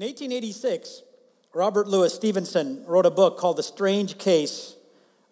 In 0.00 0.06
1886, 0.06 1.02
Robert 1.52 1.86
Louis 1.86 2.14
Stevenson 2.14 2.86
wrote 2.86 3.04
a 3.04 3.10
book 3.10 3.36
called 3.36 3.58
The 3.58 3.62
Strange 3.62 4.16
Case 4.16 4.74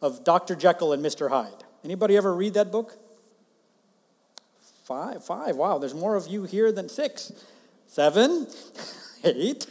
of 0.02 0.24
Dr. 0.24 0.54
Jekyll 0.54 0.92
and 0.92 1.02
Mr. 1.02 1.30
Hyde. 1.30 1.64
Anybody 1.82 2.18
ever 2.18 2.34
read 2.34 2.52
that 2.52 2.70
book? 2.70 2.98
Five, 4.84 5.24
five. 5.24 5.56
Wow, 5.56 5.78
there's 5.78 5.94
more 5.94 6.16
of 6.16 6.26
you 6.26 6.44
here 6.44 6.70
than 6.70 6.90
six. 6.90 7.32
Seven, 7.86 8.46
eight. 9.24 9.68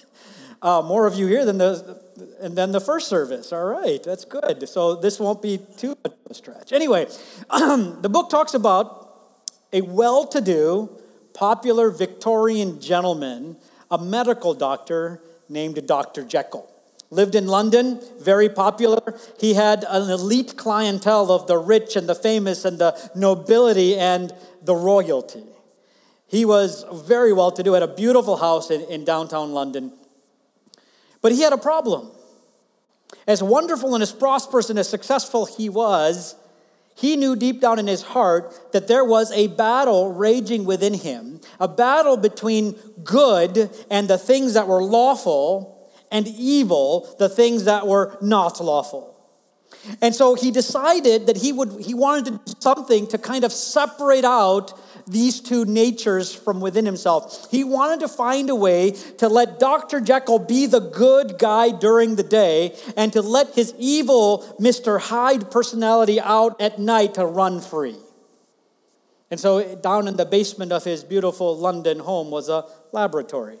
uh, 0.62 0.80
more 0.80 1.06
of 1.06 1.14
you 1.14 1.26
here 1.26 1.44
than 1.44 1.58
the 1.58 2.00
and 2.40 2.56
then 2.56 2.72
the 2.72 2.80
first 2.80 3.08
service. 3.08 3.52
All 3.52 3.66
right, 3.66 4.02
that's 4.02 4.24
good. 4.24 4.66
So 4.66 4.94
this 4.94 5.20
won't 5.20 5.42
be 5.42 5.60
too 5.76 5.94
much 6.02 6.14
of 6.24 6.30
a 6.30 6.32
stretch. 6.32 6.72
Anyway, 6.72 7.04
the 7.50 8.08
book 8.10 8.30
talks 8.30 8.54
about 8.54 9.14
a 9.74 9.82
well-to-do, 9.82 10.88
popular 11.34 11.90
Victorian 11.90 12.80
gentleman 12.80 13.58
a 13.92 13.98
medical 13.98 14.54
doctor 14.54 15.22
named 15.50 15.86
Dr. 15.86 16.24
Jekyll. 16.24 16.68
Lived 17.10 17.34
in 17.34 17.46
London, 17.46 18.00
very 18.18 18.48
popular. 18.48 19.18
He 19.38 19.52
had 19.52 19.84
an 19.86 20.10
elite 20.10 20.56
clientele 20.56 21.30
of 21.30 21.46
the 21.46 21.58
rich 21.58 21.94
and 21.94 22.08
the 22.08 22.14
famous 22.14 22.64
and 22.64 22.78
the 22.78 22.98
nobility 23.14 23.98
and 23.98 24.32
the 24.62 24.74
royalty. 24.74 25.44
He 26.26 26.46
was 26.46 26.86
very 26.90 27.34
well 27.34 27.52
to 27.52 27.62
do, 27.62 27.74
had 27.74 27.82
a 27.82 27.86
beautiful 27.86 28.38
house 28.38 28.70
in, 28.70 28.80
in 28.82 29.04
downtown 29.04 29.52
London. 29.52 29.92
But 31.20 31.32
he 31.32 31.42
had 31.42 31.52
a 31.52 31.58
problem. 31.58 32.10
As 33.26 33.42
wonderful 33.42 33.92
and 33.92 34.02
as 34.02 34.10
prosperous 34.10 34.70
and 34.70 34.78
as 34.78 34.88
successful 34.88 35.44
he 35.44 35.68
was, 35.68 36.34
he 36.94 37.16
knew 37.16 37.36
deep 37.36 37.60
down 37.60 37.78
in 37.78 37.86
his 37.86 38.02
heart 38.02 38.72
that 38.72 38.88
there 38.88 39.04
was 39.04 39.32
a 39.32 39.48
battle 39.48 40.12
raging 40.12 40.64
within 40.64 40.94
him, 40.94 41.40
a 41.58 41.68
battle 41.68 42.16
between 42.16 42.72
good 43.02 43.70
and 43.90 44.08
the 44.08 44.18
things 44.18 44.54
that 44.54 44.68
were 44.68 44.82
lawful, 44.82 45.72
and 46.12 46.28
evil, 46.28 47.16
the 47.18 47.28
things 47.28 47.64
that 47.64 47.86
were 47.86 48.16
not 48.20 48.60
lawful. 48.60 49.08
And 50.00 50.14
so 50.14 50.34
he 50.34 50.50
decided 50.50 51.26
that 51.26 51.38
he 51.38 51.52
would 51.52 51.80
he 51.80 51.94
wanted 51.94 52.26
to 52.26 52.30
do 52.32 52.60
something 52.60 53.06
to 53.08 53.18
kind 53.18 53.42
of 53.42 53.52
separate 53.52 54.24
out 54.24 54.78
these 55.06 55.40
two 55.40 55.64
natures 55.64 56.34
from 56.34 56.60
within 56.60 56.86
himself. 56.86 57.50
He 57.50 57.64
wanted 57.64 58.00
to 58.00 58.08
find 58.08 58.50
a 58.50 58.54
way 58.54 58.92
to 59.18 59.28
let 59.28 59.58
Dr. 59.58 60.00
Jekyll 60.00 60.38
be 60.38 60.66
the 60.66 60.80
good 60.80 61.38
guy 61.38 61.70
during 61.70 62.16
the 62.16 62.22
day 62.22 62.76
and 62.96 63.12
to 63.12 63.22
let 63.22 63.54
his 63.54 63.74
evil 63.78 64.56
Mr. 64.60 65.00
Hyde 65.00 65.50
personality 65.50 66.20
out 66.20 66.60
at 66.60 66.78
night 66.78 67.14
to 67.14 67.26
run 67.26 67.60
free. 67.60 67.96
And 69.30 69.40
so, 69.40 69.76
down 69.76 70.08
in 70.08 70.16
the 70.16 70.26
basement 70.26 70.72
of 70.72 70.84
his 70.84 71.02
beautiful 71.04 71.56
London 71.56 72.00
home 72.00 72.30
was 72.30 72.50
a 72.50 72.66
laboratory. 72.92 73.56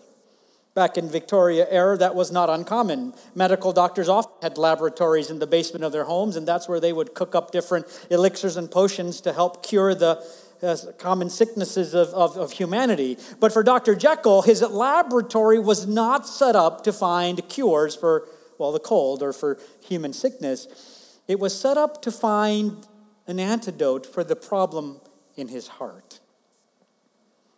Back 0.74 0.96
in 0.96 1.08
Victoria 1.08 1.66
era, 1.70 1.98
that 1.98 2.14
was 2.14 2.32
not 2.32 2.48
uncommon. 2.48 3.12
Medical 3.34 3.72
doctors 3.72 4.08
often 4.08 4.32
had 4.40 4.56
laboratories 4.56 5.30
in 5.30 5.38
the 5.38 5.46
basement 5.46 5.84
of 5.84 5.92
their 5.92 6.04
homes, 6.04 6.36
and 6.36 6.48
that's 6.48 6.66
where 6.66 6.80
they 6.80 6.94
would 6.94 7.14
cook 7.14 7.34
up 7.34 7.52
different 7.52 7.86
elixirs 8.10 8.56
and 8.56 8.70
potions 8.70 9.20
to 9.22 9.32
help 9.32 9.62
cure 9.62 9.94
the 9.94 10.22
uh, 10.62 10.76
common 10.98 11.28
sicknesses 11.28 11.94
of, 11.94 12.08
of, 12.10 12.36
of 12.36 12.52
humanity. 12.52 13.18
But 13.40 13.52
for 13.52 13.62
Dr. 13.62 13.94
Jekyll, 13.94 14.42
his 14.42 14.62
laboratory 14.62 15.58
was 15.58 15.86
not 15.86 16.26
set 16.26 16.56
up 16.56 16.84
to 16.84 16.92
find 16.92 17.48
cures 17.48 17.94
for, 17.96 18.28
well, 18.58 18.72
the 18.72 18.80
cold 18.80 19.22
or 19.22 19.32
for 19.32 19.58
human 19.80 20.12
sickness. 20.12 21.20
It 21.28 21.38
was 21.38 21.58
set 21.58 21.76
up 21.76 22.02
to 22.02 22.10
find 22.10 22.86
an 23.26 23.38
antidote 23.38 24.06
for 24.06 24.24
the 24.24 24.36
problem 24.36 25.00
in 25.36 25.48
his 25.48 25.68
heart. 25.68 26.20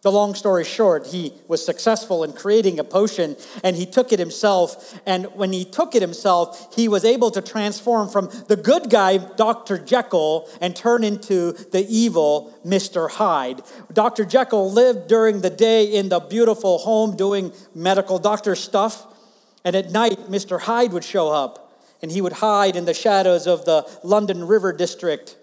The 0.05 0.13
long 0.13 0.35
story 0.35 0.65
short, 0.65 1.07
he 1.07 1.33
was 1.49 1.65
successful 1.65 2.25
in 2.25 2.35
creating 2.35 2.79
a 2.79 2.85
potion 2.85 3.39
and 3.63 3.75
he 3.75 3.87
took 3.87 4.13
it 4.13 4.19
himself. 4.19 5.01
And 5.07 5.25
when 5.35 5.51
he 5.51 5.65
took 5.65 5.95
it 5.95 6.03
himself, 6.03 6.77
he 6.77 6.89
was 6.89 7.07
able 7.07 7.31
to 7.31 7.41
transform 7.41 8.11
from 8.11 8.29
the 8.49 8.57
good 8.57 8.91
guy, 8.91 9.17
Dr. 9.17 9.79
Jekyll, 9.79 10.47
and 10.61 10.77
turn 10.77 11.05
into 11.05 11.53
the 11.53 11.87
evil 11.89 12.55
Mr. 12.67 13.13
Hyde. 13.13 13.63
Dr. 13.95 14.27
Jekyll 14.27 14.71
lived 14.71 15.09
during 15.09 15.41
the 15.41 15.49
day 15.49 15.87
in 15.87 16.11
the 16.11 16.21
beautiful 16.21 16.77
home 16.81 17.17
doing 17.17 17.51
medical 17.75 18.19
doctor 18.19 18.55
stuff. 18.55 19.07
And 19.65 19.75
at 19.75 19.91
night, 19.91 20.29
Mr. 20.29 20.61
Hyde 20.61 20.93
would 20.93 21.05
show 21.05 21.31
up 21.31 21.81
and 22.03 22.13
he 22.13 22.21
would 22.21 22.35
hide 22.35 22.77
in 22.77 22.85
the 22.85 22.93
shadows 22.93 23.47
of 23.47 23.65
the 23.65 23.91
London 24.03 24.47
River 24.47 24.71
District, 24.75 25.35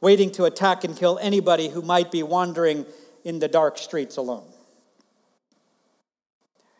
waiting 0.00 0.32
to 0.32 0.44
attack 0.44 0.82
and 0.82 0.96
kill 0.96 1.20
anybody 1.22 1.68
who 1.68 1.82
might 1.82 2.10
be 2.10 2.24
wandering 2.24 2.84
in 3.28 3.40
the 3.40 3.46
dark 3.46 3.76
streets 3.76 4.16
alone. 4.16 4.46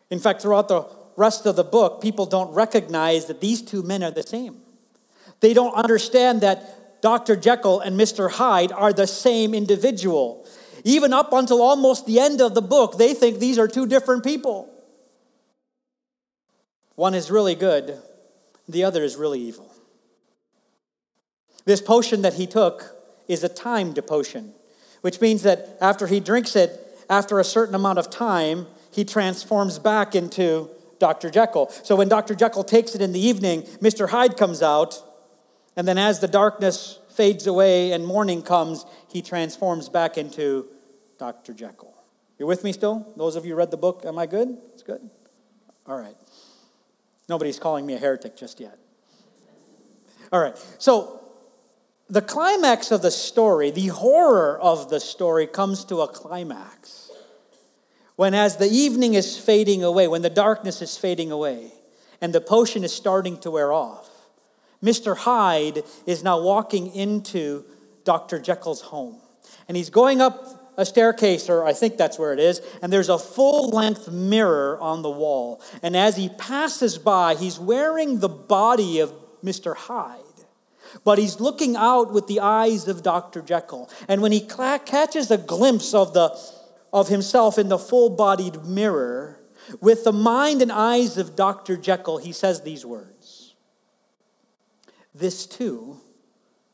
In 0.09 0.19
fact, 0.19 0.41
throughout 0.41 0.67
the 0.67 0.83
rest 1.15 1.45
of 1.45 1.55
the 1.55 1.63
book, 1.63 2.01
people 2.01 2.25
don't 2.25 2.51
recognize 2.55 3.27
that 3.27 3.39
these 3.39 3.61
two 3.61 3.83
men 3.83 4.01
are 4.03 4.09
the 4.09 4.23
same. 4.23 4.57
They 5.41 5.53
don't 5.53 5.75
understand 5.75 6.41
that 6.41 7.03
Dr. 7.03 7.35
Jekyll 7.35 7.81
and 7.81 7.99
Mr. 7.99 8.31
Hyde 8.31 8.71
are 8.71 8.91
the 8.91 9.05
same 9.05 9.53
individual. 9.53 10.43
Even 10.83 11.13
up 11.13 11.31
until 11.33 11.61
almost 11.61 12.07
the 12.07 12.19
end 12.19 12.41
of 12.41 12.55
the 12.55 12.63
book, 12.63 12.97
they 12.97 13.13
think 13.13 13.37
these 13.37 13.59
are 13.59 13.67
two 13.67 13.85
different 13.85 14.23
people. 14.23 14.73
One 16.95 17.13
is 17.13 17.29
really 17.29 17.53
good, 17.53 18.01
the 18.67 18.83
other 18.83 19.03
is 19.03 19.15
really 19.15 19.39
evil. 19.39 19.71
This 21.65 21.79
potion 21.79 22.23
that 22.23 22.33
he 22.33 22.47
took 22.47 22.95
is 23.27 23.43
a 23.43 23.49
timed 23.49 24.03
potion 24.07 24.55
which 25.01 25.21
means 25.21 25.43
that 25.43 25.77
after 25.81 26.07
he 26.07 26.19
drinks 26.19 26.55
it, 26.55 26.79
after 27.09 27.39
a 27.39 27.43
certain 27.43 27.75
amount 27.75 27.99
of 27.99 28.09
time, 28.09 28.67
he 28.91 29.03
transforms 29.03 29.79
back 29.79 30.15
into 30.15 30.69
Dr. 30.99 31.29
Jekyll. 31.29 31.69
So 31.83 31.95
when 31.95 32.09
Dr. 32.09 32.35
Jekyll 32.35 32.63
takes 32.63 32.95
it 32.95 33.01
in 33.01 33.13
the 33.13 33.19
evening, 33.19 33.63
Mr. 33.81 34.09
Hyde 34.09 34.37
comes 34.37 34.61
out, 34.61 35.01
and 35.75 35.87
then 35.87 35.97
as 35.97 36.19
the 36.19 36.27
darkness 36.27 36.99
fades 37.09 37.47
away 37.47 37.91
and 37.91 38.05
morning 38.05 38.41
comes, 38.41 38.85
he 39.11 39.21
transforms 39.21 39.89
back 39.89 40.17
into 40.17 40.67
Dr. 41.17 41.53
Jekyll. 41.53 41.95
You're 42.37 42.47
with 42.47 42.63
me 42.63 42.71
still? 42.71 43.11
Those 43.17 43.35
of 43.35 43.45
you 43.45 43.55
read 43.55 43.71
the 43.71 43.77
book, 43.77 44.03
am 44.05 44.17
I 44.17 44.25
good? 44.25 44.57
It's 44.73 44.83
good? 44.83 45.09
All 45.85 45.97
right. 45.97 46.15
Nobody's 47.27 47.59
calling 47.59 47.85
me 47.85 47.93
a 47.93 47.97
heretic 47.97 48.37
just 48.37 48.59
yet. 48.59 48.77
All 50.31 50.39
right. 50.39 50.57
So 50.77 51.18
the 52.09 52.21
climax 52.21 52.91
of 52.91 53.01
the 53.01 53.11
story, 53.11 53.69
the 53.69 53.87
horror 53.87 54.59
of 54.59 54.89
the 54.89 54.99
story, 54.99 55.45
comes 55.45 55.85
to 55.85 56.01
a 56.01 56.07
climax. 56.07 57.11
When, 58.15 58.33
as 58.33 58.57
the 58.57 58.67
evening 58.67 59.13
is 59.13 59.37
fading 59.37 59.83
away, 59.83 60.07
when 60.07 60.23
the 60.23 60.29
darkness 60.29 60.81
is 60.81 60.97
fading 60.97 61.31
away, 61.31 61.71
and 62.19 62.33
the 62.33 62.41
potion 62.41 62.83
is 62.83 62.93
starting 62.93 63.37
to 63.41 63.51
wear 63.51 63.71
off, 63.71 64.09
Mr. 64.83 65.15
Hyde 65.15 65.83
is 66.05 66.23
now 66.23 66.41
walking 66.41 66.93
into 66.93 67.63
Dr. 68.03 68.39
Jekyll's 68.39 68.81
home. 68.81 69.17
And 69.67 69.77
he's 69.77 69.89
going 69.89 70.19
up 70.19 70.73
a 70.77 70.85
staircase, 70.85 71.49
or 71.49 71.65
I 71.65 71.73
think 71.73 71.97
that's 71.97 72.17
where 72.17 72.33
it 72.33 72.39
is, 72.39 72.61
and 72.81 72.91
there's 72.91 73.09
a 73.09 73.19
full 73.19 73.69
length 73.69 74.09
mirror 74.09 74.79
on 74.79 75.01
the 75.01 75.09
wall. 75.09 75.61
And 75.83 75.95
as 75.95 76.17
he 76.17 76.29
passes 76.29 76.97
by, 76.97 77.35
he's 77.35 77.59
wearing 77.59 78.19
the 78.19 78.29
body 78.29 78.99
of 78.99 79.13
Mr. 79.43 79.75
Hyde 79.75 80.23
but 81.03 81.17
he's 81.17 81.39
looking 81.39 81.75
out 81.75 82.11
with 82.11 82.27
the 82.27 82.39
eyes 82.39 82.87
of 82.87 83.03
Dr. 83.03 83.41
Jekyll. 83.41 83.89
And 84.07 84.21
when 84.21 84.31
he 84.31 84.41
catches 84.41 85.31
a 85.31 85.37
glimpse 85.37 85.93
of, 85.93 86.13
the, 86.13 86.37
of 86.91 87.07
himself 87.07 87.57
in 87.57 87.69
the 87.69 87.77
full 87.77 88.09
bodied 88.09 88.65
mirror, 88.65 89.39
with 89.81 90.03
the 90.03 90.13
mind 90.13 90.61
and 90.61 90.71
eyes 90.71 91.17
of 91.17 91.35
Dr. 91.35 91.77
Jekyll, 91.77 92.17
he 92.17 92.31
says 92.31 92.61
these 92.61 92.85
words 92.85 93.55
This 95.13 95.45
too 95.45 95.97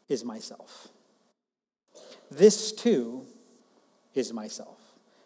is 0.07 0.23
myself. 0.23 0.89
This 2.31 2.71
too 2.71 3.25
is 4.13 4.33
myself. 4.33 4.84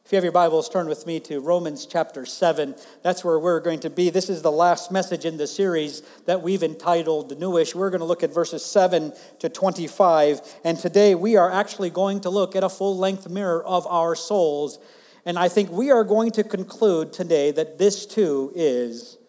If 0.10 0.14
you 0.14 0.18
have 0.18 0.24
your 0.24 0.34
Bibles, 0.34 0.70
turn 0.70 0.88
with 0.88 1.06
me 1.06 1.20
to 1.20 1.40
Romans 1.40 1.86
chapter 1.86 2.26
7. 2.26 2.74
That's 3.04 3.24
where 3.24 3.38
we're 3.38 3.60
going 3.60 3.82
to 3.82 3.92
be. 3.92 4.10
This 4.10 4.28
is 4.28 4.42
the 4.42 4.52
last 4.52 4.92
message 4.92 5.24
in 5.24 5.38
the 5.38 5.46
series 5.46 6.02
that 6.26 6.42
we've 6.42 6.64
entitled 6.64 7.40
Newish. 7.40 7.76
We're 7.76 7.92
going 7.92 8.00
to 8.00 8.08
look 8.08 8.24
at 8.24 8.34
verses 8.34 8.66
7 8.66 9.14
to 9.38 9.50
25. 9.50 10.42
And 10.64 10.80
today 10.80 11.14
we 11.14 11.36
are 11.36 11.52
actually 11.52 11.92
going 11.92 12.22
to 12.22 12.32
look 12.32 12.56
at 12.56 12.64
a 12.64 12.70
full 12.70 12.98
length 12.98 13.30
mirror 13.30 13.64
of 13.64 13.86
our 13.86 14.16
souls. 14.16 14.80
And 15.26 15.38
I 15.38 15.48
think 15.48 15.70
we 15.70 15.92
are 15.92 16.04
going 16.04 16.32
to 16.32 16.44
conclude 16.44 17.14
today 17.14 17.52
that 17.52 17.78
this 17.78 18.08
too 18.08 18.52
is 18.56 19.20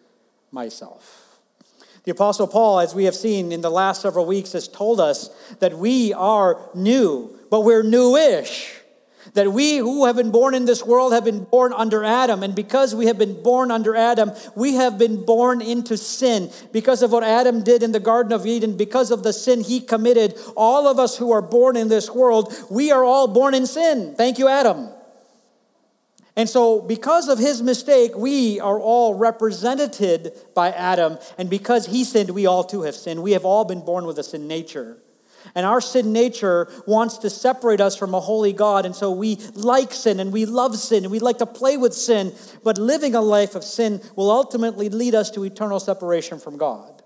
myself. 0.49 1.37
The 2.05 2.11
Apostle 2.11 2.47
Paul, 2.47 2.79
as 2.79 2.95
we 2.95 3.03
have 3.03 3.13
seen 3.13 3.51
in 3.51 3.61
the 3.61 3.69
last 3.69 4.01
several 4.01 4.25
weeks, 4.25 4.53
has 4.53 4.67
told 4.67 4.99
us 4.99 5.29
that 5.59 5.77
we 5.77 6.11
are 6.13 6.71
new, 6.73 7.37
but 7.51 7.59
we're 7.59 7.83
newish. 7.83 8.80
That 9.33 9.51
we 9.51 9.77
who 9.77 10.05
have 10.05 10.15
been 10.15 10.31
born 10.31 10.53
in 10.55 10.65
this 10.65 10.85
world 10.85 11.13
have 11.13 11.23
been 11.23 11.43
born 11.43 11.73
under 11.73 12.03
Adam. 12.03 12.43
And 12.43 12.55
because 12.55 12.95
we 12.95 13.05
have 13.05 13.17
been 13.17 13.41
born 13.41 13.71
under 13.71 13.95
Adam, 13.95 14.31
we 14.55 14.75
have 14.75 14.97
been 14.97 15.25
born 15.25 15.61
into 15.61 15.97
sin. 15.97 16.51
Because 16.71 17.01
of 17.01 17.11
what 17.11 17.23
Adam 17.23 17.63
did 17.63 17.83
in 17.83 17.91
the 17.91 17.99
Garden 17.99 18.33
of 18.33 18.45
Eden, 18.45 18.77
because 18.77 19.11
of 19.11 19.23
the 19.23 19.33
sin 19.33 19.61
he 19.61 19.79
committed, 19.79 20.37
all 20.55 20.87
of 20.87 20.99
us 20.99 21.17
who 21.17 21.31
are 21.31 21.41
born 21.41 21.77
in 21.77 21.87
this 21.87 22.09
world, 22.11 22.53
we 22.69 22.91
are 22.91 23.03
all 23.03 23.27
born 23.27 23.53
in 23.53 23.65
sin. 23.65 24.15
Thank 24.15 24.39
you, 24.39 24.47
Adam. 24.47 24.89
And 26.35 26.49
so, 26.49 26.81
because 26.81 27.27
of 27.27 27.39
his 27.39 27.61
mistake, 27.61 28.15
we 28.15 28.59
are 28.59 28.79
all 28.79 29.15
represented 29.15 30.31
by 30.55 30.71
Adam. 30.71 31.17
And 31.37 31.49
because 31.49 31.87
he 31.87 32.03
sinned, 32.05 32.29
we 32.29 32.45
all 32.45 32.63
too 32.63 32.83
have 32.83 32.95
sinned. 32.95 33.21
We 33.21 33.33
have 33.33 33.43
all 33.43 33.65
been 33.65 33.81
born 33.81 34.05
with 34.05 34.17
a 34.17 34.23
sin 34.23 34.47
nature. 34.47 34.97
And 35.55 35.65
our 35.65 35.81
sin 35.81 36.13
nature 36.13 36.69
wants 36.87 37.17
to 37.19 37.29
separate 37.29 37.81
us 37.81 37.95
from 37.95 38.13
a 38.13 38.19
holy 38.19 38.53
God. 38.53 38.85
And 38.85 38.95
so 38.95 39.11
we 39.11 39.37
like 39.53 39.91
sin 39.93 40.19
and 40.19 40.31
we 40.31 40.45
love 40.45 40.77
sin 40.77 41.03
and 41.03 41.11
we 41.11 41.19
like 41.19 41.39
to 41.39 41.45
play 41.45 41.77
with 41.77 41.93
sin. 41.93 42.33
But 42.63 42.77
living 42.77 43.15
a 43.15 43.21
life 43.21 43.55
of 43.55 43.63
sin 43.63 44.01
will 44.15 44.31
ultimately 44.31 44.89
lead 44.89 45.15
us 45.15 45.29
to 45.31 45.43
eternal 45.43 45.79
separation 45.79 46.39
from 46.39 46.57
God. 46.57 47.01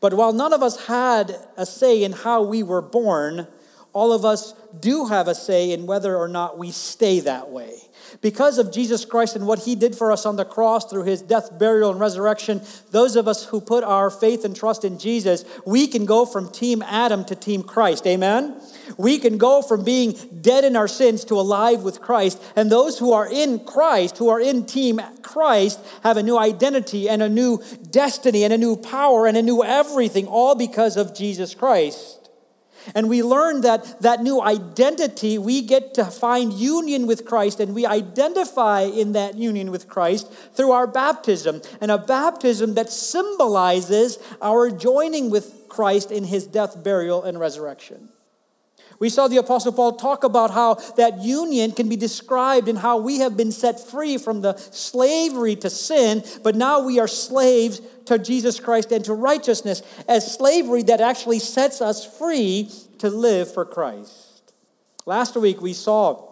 But 0.00 0.14
while 0.14 0.32
none 0.32 0.52
of 0.52 0.62
us 0.62 0.86
had 0.86 1.36
a 1.56 1.66
say 1.66 2.02
in 2.02 2.12
how 2.12 2.42
we 2.42 2.62
were 2.62 2.82
born, 2.82 3.46
all 3.92 4.12
of 4.12 4.24
us 4.24 4.54
do 4.80 5.06
have 5.06 5.28
a 5.28 5.34
say 5.34 5.72
in 5.72 5.86
whether 5.86 6.16
or 6.16 6.28
not 6.28 6.58
we 6.58 6.70
stay 6.70 7.20
that 7.20 7.50
way. 7.50 7.74
Because 8.20 8.58
of 8.58 8.72
Jesus 8.72 9.04
Christ 9.04 9.36
and 9.36 9.46
what 9.46 9.60
he 9.60 9.74
did 9.74 9.94
for 9.94 10.12
us 10.12 10.24
on 10.24 10.36
the 10.36 10.44
cross 10.44 10.88
through 10.88 11.04
his 11.04 11.22
death, 11.22 11.58
burial, 11.58 11.90
and 11.90 12.00
resurrection, 12.00 12.60
those 12.90 13.16
of 13.16 13.26
us 13.26 13.46
who 13.46 13.60
put 13.60 13.82
our 13.84 14.10
faith 14.10 14.44
and 14.44 14.54
trust 14.54 14.84
in 14.84 14.98
Jesus, 14.98 15.44
we 15.66 15.86
can 15.86 16.06
go 16.06 16.24
from 16.24 16.50
Team 16.50 16.82
Adam 16.82 17.24
to 17.24 17.34
Team 17.34 17.62
Christ. 17.62 18.06
Amen? 18.06 18.60
We 18.96 19.18
can 19.18 19.38
go 19.38 19.62
from 19.62 19.84
being 19.84 20.12
dead 20.40 20.64
in 20.64 20.76
our 20.76 20.88
sins 20.88 21.24
to 21.26 21.34
alive 21.34 21.82
with 21.82 22.00
Christ. 22.00 22.42
And 22.54 22.70
those 22.70 22.98
who 22.98 23.12
are 23.12 23.30
in 23.30 23.60
Christ, 23.60 24.18
who 24.18 24.28
are 24.28 24.40
in 24.40 24.66
Team 24.66 25.00
Christ, 25.22 25.80
have 26.02 26.16
a 26.16 26.22
new 26.22 26.38
identity 26.38 27.08
and 27.08 27.22
a 27.22 27.28
new 27.28 27.62
destiny 27.90 28.44
and 28.44 28.52
a 28.52 28.58
new 28.58 28.76
power 28.76 29.26
and 29.26 29.36
a 29.36 29.42
new 29.42 29.64
everything, 29.64 30.26
all 30.26 30.54
because 30.54 30.96
of 30.96 31.14
Jesus 31.14 31.54
Christ. 31.54 32.23
And 32.94 33.08
we 33.08 33.22
learn 33.22 33.60
that 33.62 34.00
that 34.02 34.22
new 34.22 34.40
identity, 34.40 35.38
we 35.38 35.62
get 35.62 35.94
to 35.94 36.04
find 36.04 36.52
union 36.52 37.06
with 37.06 37.24
Christ, 37.24 37.60
and 37.60 37.74
we 37.74 37.86
identify 37.86 38.82
in 38.82 39.12
that 39.12 39.36
union 39.36 39.70
with 39.70 39.88
Christ 39.88 40.32
through 40.54 40.72
our 40.72 40.86
baptism, 40.86 41.62
and 41.80 41.90
a 41.90 41.98
baptism 41.98 42.74
that 42.74 42.90
symbolizes 42.90 44.18
our 44.42 44.70
joining 44.70 45.30
with 45.30 45.68
Christ 45.68 46.10
in 46.10 46.24
his 46.24 46.46
death, 46.46 46.82
burial, 46.82 47.22
and 47.22 47.38
resurrection. 47.38 48.08
We 48.98 49.08
saw 49.08 49.28
the 49.28 49.38
Apostle 49.38 49.72
Paul 49.72 49.92
talk 49.92 50.24
about 50.24 50.50
how 50.50 50.74
that 50.96 51.22
union 51.22 51.72
can 51.72 51.88
be 51.88 51.96
described 51.96 52.68
in 52.68 52.76
how 52.76 52.98
we 52.98 53.18
have 53.18 53.36
been 53.36 53.52
set 53.52 53.80
free 53.80 54.18
from 54.18 54.40
the 54.40 54.56
slavery 54.56 55.56
to 55.56 55.70
sin, 55.70 56.22
but 56.42 56.54
now 56.54 56.80
we 56.80 57.00
are 57.00 57.08
slaves 57.08 57.80
to 58.06 58.18
Jesus 58.18 58.60
Christ 58.60 58.92
and 58.92 59.04
to 59.04 59.14
righteousness 59.14 59.82
as 60.08 60.34
slavery 60.34 60.82
that 60.84 61.00
actually 61.00 61.38
sets 61.38 61.80
us 61.80 62.04
free 62.18 62.70
to 62.98 63.08
live 63.10 63.52
for 63.52 63.64
Christ. 63.64 64.52
Last 65.06 65.36
week 65.36 65.60
we 65.60 65.72
saw 65.72 66.30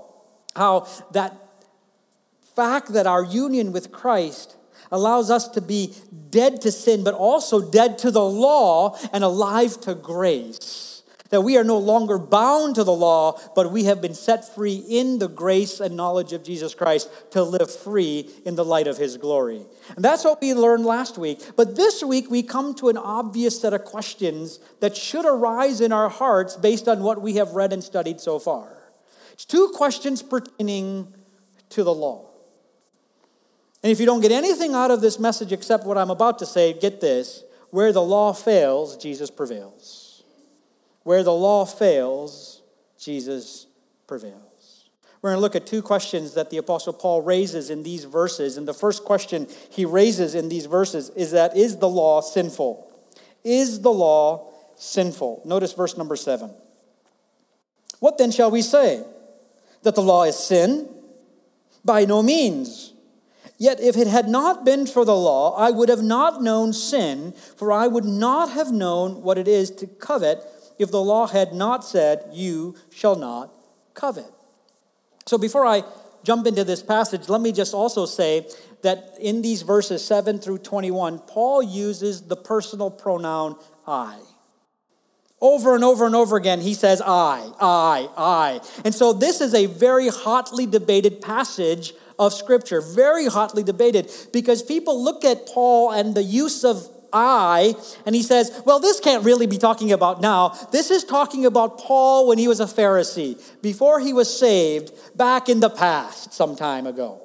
how 0.54 0.86
that 1.12 1.36
fact 2.54 2.92
that 2.92 3.06
our 3.06 3.24
union 3.24 3.72
with 3.72 3.90
Christ 3.90 4.56
allows 4.90 5.30
us 5.30 5.48
to 5.48 5.60
be 5.60 5.94
dead 6.28 6.60
to 6.60 6.70
sin, 6.70 7.02
but 7.02 7.14
also 7.14 7.60
dead 7.70 7.98
to 7.98 8.10
the 8.10 8.24
law 8.24 8.98
and 9.12 9.24
alive 9.24 9.80
to 9.80 9.94
grace 9.94 10.91
that 11.32 11.40
we 11.40 11.56
are 11.56 11.64
no 11.64 11.78
longer 11.78 12.18
bound 12.18 12.74
to 12.74 12.84
the 12.84 12.92
law, 12.92 13.40
but 13.54 13.72
we 13.72 13.84
have 13.84 14.02
been 14.02 14.12
set 14.12 14.54
free 14.54 14.84
in 14.86 15.18
the 15.18 15.28
grace 15.28 15.80
and 15.80 15.96
knowledge 15.96 16.34
of 16.34 16.44
Jesus 16.44 16.74
Christ 16.74 17.10
to 17.30 17.42
live 17.42 17.74
free 17.74 18.28
in 18.44 18.54
the 18.54 18.66
light 18.66 18.86
of 18.86 18.98
his 18.98 19.16
glory. 19.16 19.64
And 19.96 20.04
that's 20.04 20.24
what 20.24 20.42
we 20.42 20.52
learned 20.52 20.84
last 20.84 21.16
week. 21.16 21.40
But 21.56 21.74
this 21.74 22.04
week, 22.04 22.30
we 22.30 22.42
come 22.42 22.74
to 22.74 22.90
an 22.90 22.98
obvious 22.98 23.58
set 23.58 23.72
of 23.72 23.82
questions 23.86 24.60
that 24.80 24.94
should 24.94 25.24
arise 25.24 25.80
in 25.80 25.90
our 25.90 26.10
hearts 26.10 26.54
based 26.56 26.86
on 26.86 27.02
what 27.02 27.22
we 27.22 27.36
have 27.36 27.52
read 27.52 27.72
and 27.72 27.82
studied 27.82 28.20
so 28.20 28.38
far. 28.38 28.68
It's 29.32 29.46
two 29.46 29.72
questions 29.74 30.22
pertaining 30.22 31.14
to 31.70 31.82
the 31.82 31.94
law. 31.94 32.28
And 33.82 33.90
if 33.90 34.00
you 34.00 34.04
don't 34.04 34.20
get 34.20 34.32
anything 34.32 34.74
out 34.74 34.90
of 34.90 35.00
this 35.00 35.18
message 35.18 35.50
except 35.50 35.86
what 35.86 35.96
I'm 35.96 36.10
about 36.10 36.38
to 36.40 36.46
say, 36.46 36.74
get 36.74 37.00
this 37.00 37.42
where 37.70 37.90
the 37.90 38.02
law 38.02 38.34
fails, 38.34 38.98
Jesus 38.98 39.30
prevails. 39.30 40.01
Where 41.04 41.22
the 41.22 41.32
law 41.32 41.64
fails, 41.64 42.62
Jesus 42.98 43.66
prevails. 44.06 44.90
We're 45.22 45.30
going 45.30 45.38
to 45.38 45.42
look 45.42 45.54
at 45.54 45.66
two 45.66 45.82
questions 45.82 46.34
that 46.34 46.50
the 46.50 46.56
Apostle 46.56 46.92
Paul 46.92 47.22
raises 47.22 47.70
in 47.70 47.84
these 47.84 48.04
verses. 48.04 48.56
And 48.56 48.66
the 48.66 48.74
first 48.74 49.04
question 49.04 49.46
he 49.70 49.84
raises 49.84 50.34
in 50.34 50.48
these 50.48 50.66
verses 50.66 51.10
is 51.10 51.30
that 51.30 51.56
is 51.56 51.76
the 51.76 51.88
law 51.88 52.20
sinful? 52.20 52.90
Is 53.44 53.80
the 53.82 53.92
law 53.92 54.50
sinful? 54.76 55.42
Notice 55.44 55.72
verse 55.74 55.96
number 55.96 56.16
seven. 56.16 56.50
What 58.00 58.18
then 58.18 58.32
shall 58.32 58.50
we 58.50 58.62
say? 58.62 59.04
That 59.84 59.94
the 59.94 60.02
law 60.02 60.24
is 60.24 60.36
sin? 60.36 60.88
By 61.84 62.04
no 62.04 62.20
means. 62.20 62.92
Yet 63.58 63.80
if 63.80 63.96
it 63.96 64.08
had 64.08 64.28
not 64.28 64.64
been 64.64 64.88
for 64.88 65.04
the 65.04 65.14
law, 65.14 65.56
I 65.56 65.70
would 65.70 65.88
have 65.88 66.02
not 66.02 66.42
known 66.42 66.72
sin, 66.72 67.32
for 67.56 67.70
I 67.70 67.86
would 67.86 68.04
not 68.04 68.50
have 68.50 68.72
known 68.72 69.22
what 69.22 69.38
it 69.38 69.46
is 69.46 69.70
to 69.76 69.86
covet 69.86 70.44
if 70.78 70.90
the 70.90 71.00
law 71.00 71.26
had 71.26 71.52
not 71.52 71.84
said, 71.84 72.24
You 72.32 72.76
shall 72.90 73.16
not 73.16 73.50
covet. 73.94 74.30
So 75.26 75.38
before 75.38 75.66
I 75.66 75.82
jump 76.24 76.46
into 76.46 76.64
this 76.64 76.82
passage, 76.82 77.28
let 77.28 77.40
me 77.40 77.52
just 77.52 77.74
also 77.74 78.06
say 78.06 78.46
that 78.82 79.16
in 79.20 79.42
these 79.42 79.62
verses 79.62 80.04
7 80.04 80.38
through 80.38 80.58
21, 80.58 81.20
Paul 81.20 81.62
uses 81.62 82.22
the 82.22 82.36
personal 82.36 82.90
pronoun 82.90 83.56
I. 83.86 84.18
Over 85.40 85.74
and 85.74 85.82
over 85.82 86.06
and 86.06 86.14
over 86.14 86.36
again, 86.36 86.60
he 86.60 86.74
says, 86.74 87.00
I, 87.00 87.50
I, 87.60 88.08
I. 88.16 88.60
And 88.84 88.94
so 88.94 89.12
this 89.12 89.40
is 89.40 89.54
a 89.54 89.66
very 89.66 90.08
hotly 90.08 90.66
debated 90.66 91.20
passage 91.20 91.94
of 92.18 92.32
Scripture, 92.32 92.80
very 92.80 93.26
hotly 93.26 93.64
debated, 93.64 94.10
because 94.32 94.62
people 94.62 95.02
look 95.02 95.24
at 95.24 95.46
Paul 95.46 95.90
and 95.90 96.14
the 96.14 96.22
use 96.22 96.64
of 96.64 96.88
I, 97.12 97.74
and 98.06 98.14
he 98.14 98.22
says, 98.22 98.62
well, 98.64 98.80
this 98.80 99.00
can't 99.00 99.24
really 99.24 99.46
be 99.46 99.58
talking 99.58 99.92
about 99.92 100.20
now. 100.20 100.50
This 100.70 100.90
is 100.90 101.04
talking 101.04 101.46
about 101.46 101.78
Paul 101.78 102.28
when 102.28 102.38
he 102.38 102.48
was 102.48 102.60
a 102.60 102.66
Pharisee, 102.66 103.40
before 103.62 104.00
he 104.00 104.12
was 104.12 104.36
saved, 104.36 104.92
back 105.16 105.48
in 105.48 105.60
the 105.60 105.70
past, 105.70 106.32
some 106.32 106.56
time 106.56 106.86
ago. 106.86 107.20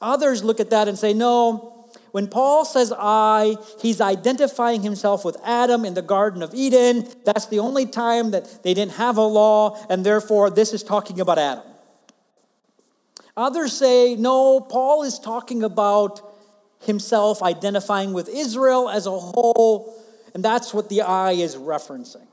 Others 0.00 0.44
look 0.44 0.60
at 0.60 0.70
that 0.70 0.88
and 0.88 0.98
say, 0.98 1.12
no, 1.12 1.70
when 2.12 2.28
Paul 2.28 2.64
says 2.64 2.92
I, 2.96 3.56
he's 3.80 4.00
identifying 4.00 4.82
himself 4.82 5.24
with 5.24 5.36
Adam 5.44 5.84
in 5.84 5.94
the 5.94 6.02
Garden 6.02 6.42
of 6.42 6.54
Eden. 6.54 7.08
That's 7.24 7.46
the 7.46 7.58
only 7.58 7.86
time 7.86 8.30
that 8.30 8.62
they 8.62 8.72
didn't 8.72 8.92
have 8.92 9.16
a 9.16 9.22
law, 9.22 9.84
and 9.90 10.06
therefore 10.06 10.48
this 10.48 10.72
is 10.72 10.82
talking 10.84 11.20
about 11.20 11.38
Adam. 11.38 11.64
Others 13.36 13.72
say, 13.72 14.14
no, 14.14 14.60
Paul 14.60 15.02
is 15.02 15.18
talking 15.18 15.64
about 15.64 16.23
himself 16.86 17.42
identifying 17.42 18.12
with 18.12 18.28
Israel 18.28 18.88
as 18.88 19.06
a 19.06 19.18
whole, 19.18 19.94
and 20.34 20.44
that's 20.44 20.72
what 20.74 20.88
the 20.88 21.02
I 21.02 21.32
is 21.32 21.56
referencing. 21.56 22.26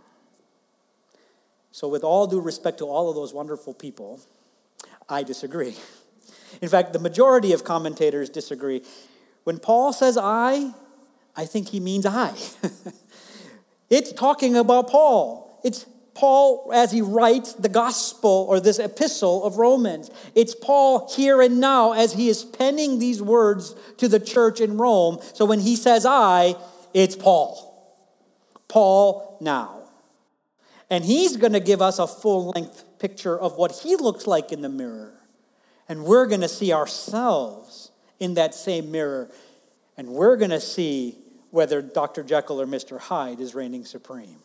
So, 1.72 1.88
with 1.88 2.03
all 2.03 2.27
due 2.27 2.41
respect 2.41 2.79
to 2.79 2.86
all 2.86 3.10
of 3.10 3.15
those 3.15 3.34
wonderful 3.34 3.74
people, 3.74 4.20
I 5.08 5.24
disagree. 5.24 5.75
In 6.62 6.67
fact, 6.67 6.93
the 6.93 7.00
majority 7.00 7.53
of 7.53 7.63
commentators 7.63 8.29
disagree. 8.29 8.81
When 9.46 9.58
Paul 9.58 9.93
says 9.93 10.17
I, 10.17 10.74
I 11.36 11.46
think 11.46 11.70
he 11.70 11.79
means 11.79 12.05
I. 12.05 12.34
it's 13.89 14.12
talking 14.12 14.55
about 14.58 14.89
Paul. 14.89 15.60
It's 15.63 15.86
Paul, 16.13 16.72
as 16.74 16.91
he 16.91 17.01
writes 17.01 17.53
the 17.53 17.70
gospel 17.70 18.46
or 18.50 18.60
this 18.60 18.80
epistle 18.80 19.46
of 19.46 19.58
Romans, 19.58 20.12
it's 20.36 20.53
Paul 20.53 21.10
here 21.15 21.41
and 21.41 21.60
now 21.60 21.94
as 21.94 22.13
he 22.13 22.27
is 22.27 22.44
penning 22.44 23.00
these 23.00 23.22
words 23.22 23.75
to 23.98 24.08
the 24.08 24.20
church 24.20 24.60
in 24.60 24.77
Rome. 24.77 25.20
So 25.34 25.46
when 25.46 25.62
he 25.62 25.75
says 25.75 26.06
I, 26.06 26.56
it's 26.94 27.15
Paul. 27.15 27.68
Paul 28.68 29.38
now. 29.39 29.84
And 30.89 31.06
he's 31.06 31.38
going 31.38 31.53
to 31.53 31.62
give 31.62 31.82
us 31.82 32.00
a 32.00 32.08
full 32.08 32.50
length 32.50 32.84
picture 33.00 33.39
of 33.39 33.56
what 33.56 33.72
he 33.72 33.96
looks 33.96 34.27
like 34.27 34.51
in 34.51 34.62
the 34.62 34.70
mirror. 34.70 35.13
And 35.88 36.03
we're 36.03 36.25
going 36.25 36.41
to 36.41 36.50
see 36.50 36.74
ourselves 36.74 37.91
in 38.20 38.34
that 38.34 38.53
same 38.53 38.91
mirror. 38.91 39.30
And 39.96 40.10
we're 40.10 40.36
going 40.36 40.51
to 40.51 40.60
see 40.60 41.18
whether 41.51 41.82
Dr. 41.82 42.24
Jekyll 42.24 42.60
or 42.60 42.68
Mr. 42.68 43.00
Hyde 43.00 43.39
is 43.39 43.56
reigning 43.56 43.86
supreme. 43.86 44.39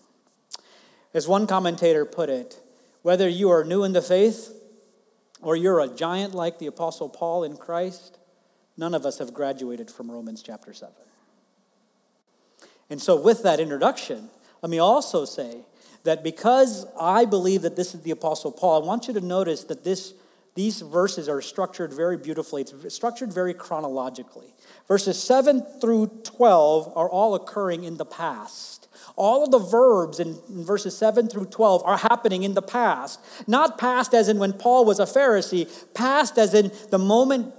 As 1.17 1.27
one 1.27 1.47
commentator 1.47 2.05
put 2.05 2.29
it, 2.29 2.61
whether 3.01 3.27
you 3.27 3.49
are 3.49 3.65
new 3.65 3.85
in 3.85 3.95
the 3.95 4.03
faith 4.03 4.53
or 5.41 5.57
you're 5.57 5.81
a 5.81 5.89
giant 5.89 6.35
like 6.35 6.59
the 6.59 6.67
Apostle 6.67 7.09
Paul 7.09 7.43
in 7.43 7.57
Christ, 7.57 8.19
none 8.77 8.95
of 8.95 9.07
us 9.07 9.17
have 9.17 9.33
graduated 9.33 9.91
from 9.91 10.11
Romans 10.11 10.43
chapter 10.43 10.75
7. 10.75 10.93
And 12.91 13.01
so, 13.01 13.19
with 13.19 13.43
that 13.45 13.61
introduction, 13.61 14.29
let 14.61 14.69
me 14.69 14.79
also 14.79 15.25
say 15.25 15.63
that 16.05 16.23
because 16.23 16.85
I 17.01 17.25
believe 17.25 17.63
that 17.63 17.77
this 17.77 17.95
is 17.95 18.03
the 18.03 18.11
Apostle 18.11 18.53
Paul, 18.53 18.83
I 18.83 18.87
want 18.87 19.09
you 19.09 19.15
to 19.15 19.23
notice 19.23 19.65
that 19.65 19.85
this, 19.85 20.13
these 20.55 20.83
verses 20.83 21.31
are 21.31 21.41
structured 21.41 21.95
very 21.95 22.19
beautifully. 22.19 22.61
It's 22.61 22.95
structured 22.95 23.33
very 23.33 23.55
chronologically. 23.55 24.53
Verses 24.87 25.19
7 25.23 25.63
through 25.81 26.09
12 26.25 26.93
are 26.95 27.09
all 27.09 27.35
occurring 27.35 27.85
in 27.85 27.97
the 27.97 28.05
past. 28.05 28.86
All 29.17 29.45
of 29.45 29.51
the 29.51 29.59
verbs 29.59 30.21
in, 30.21 30.39
in, 30.49 30.65
verses 30.65 30.97
7 30.97 31.29
through 31.29 31.47
12 31.47 31.83
are 31.85 31.97
happening 31.97 32.43
in 32.43 32.53
the 32.53 32.63
past. 32.63 33.19
Not 33.47 33.79
past 33.79 34.13
as 34.15 34.29
in 34.29 34.39
when 34.39 34.53
Paul 34.53 34.85
was 34.85 35.01
a 35.01 35.05
Pharisee, 35.05 35.69
past 35.95 36.39
as 36.39 36.53
in 36.53 36.71
the 36.91 36.99
moment 36.99 37.55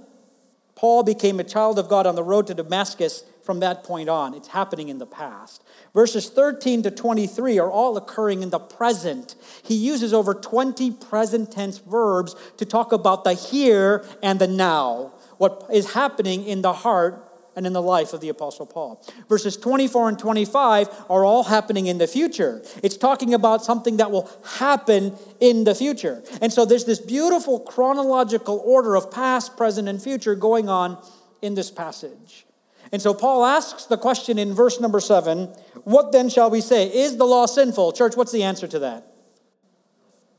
Paul 0.76 1.02
became 1.02 1.40
a 1.40 1.44
child 1.44 1.76
of 1.76 1.88
God 1.88 2.06
on 2.06 2.14
the 2.14 2.22
road 2.22 2.46
to 2.46 2.54
Damascus 2.54 3.24
from 3.42 3.58
that 3.60 3.82
point 3.82 4.08
on. 4.08 4.34
It's 4.34 4.48
happening 4.48 4.88
in 4.88 4.98
the 4.98 5.06
past. 5.06 5.64
Verses 5.92 6.28
13 6.28 6.82
to 6.84 6.90
23 6.92 7.58
are 7.58 7.70
all 7.70 7.96
occurring 7.96 8.44
in 8.44 8.50
the 8.50 8.60
present. 8.60 9.34
He 9.64 9.74
uses 9.74 10.14
over 10.14 10.34
20 10.34 10.92
present 10.92 11.50
tense 11.50 11.78
verbs 11.78 12.36
to 12.58 12.64
talk 12.64 12.92
about 12.92 13.24
the 13.24 13.32
here 13.32 14.04
and 14.22 14.38
the 14.38 14.46
now, 14.46 15.14
what 15.38 15.66
is 15.72 15.94
happening 15.94 16.44
in 16.44 16.62
the 16.62 16.72
heart 16.72 17.27
and 17.58 17.66
in 17.66 17.72
the 17.72 17.82
life 17.82 18.12
of 18.12 18.20
the 18.20 18.28
Apostle 18.28 18.66
Paul. 18.66 19.04
Verses 19.28 19.56
24 19.56 20.10
and 20.10 20.18
25 20.18 20.88
are 21.10 21.24
all 21.24 21.42
happening 21.42 21.88
in 21.88 21.98
the 21.98 22.06
future. 22.06 22.62
It's 22.84 22.96
talking 22.96 23.34
about 23.34 23.64
something 23.64 23.96
that 23.96 24.12
will 24.12 24.30
happen 24.58 25.18
in 25.40 25.64
the 25.64 25.74
future. 25.74 26.22
And 26.40 26.52
so 26.52 26.64
there's 26.64 26.84
this 26.84 27.00
beautiful 27.00 27.58
chronological 27.58 28.62
order 28.64 28.94
of 28.94 29.10
past, 29.10 29.56
present, 29.56 29.88
and 29.88 30.00
future 30.00 30.36
going 30.36 30.68
on 30.68 31.04
in 31.42 31.56
this 31.56 31.68
passage. 31.68 32.46
And 32.92 33.02
so 33.02 33.12
Paul 33.12 33.44
asks 33.44 33.86
the 33.86 33.98
question 33.98 34.38
in 34.38 34.54
verse 34.54 34.78
number 34.80 35.00
seven 35.00 35.46
What 35.82 36.12
then 36.12 36.28
shall 36.28 36.50
we 36.50 36.60
say? 36.60 36.86
Is 36.86 37.16
the 37.16 37.24
law 37.24 37.46
sinful? 37.46 37.90
Church, 37.90 38.16
what's 38.16 38.30
the 38.30 38.44
answer 38.44 38.68
to 38.68 38.78
that? 38.78 39.04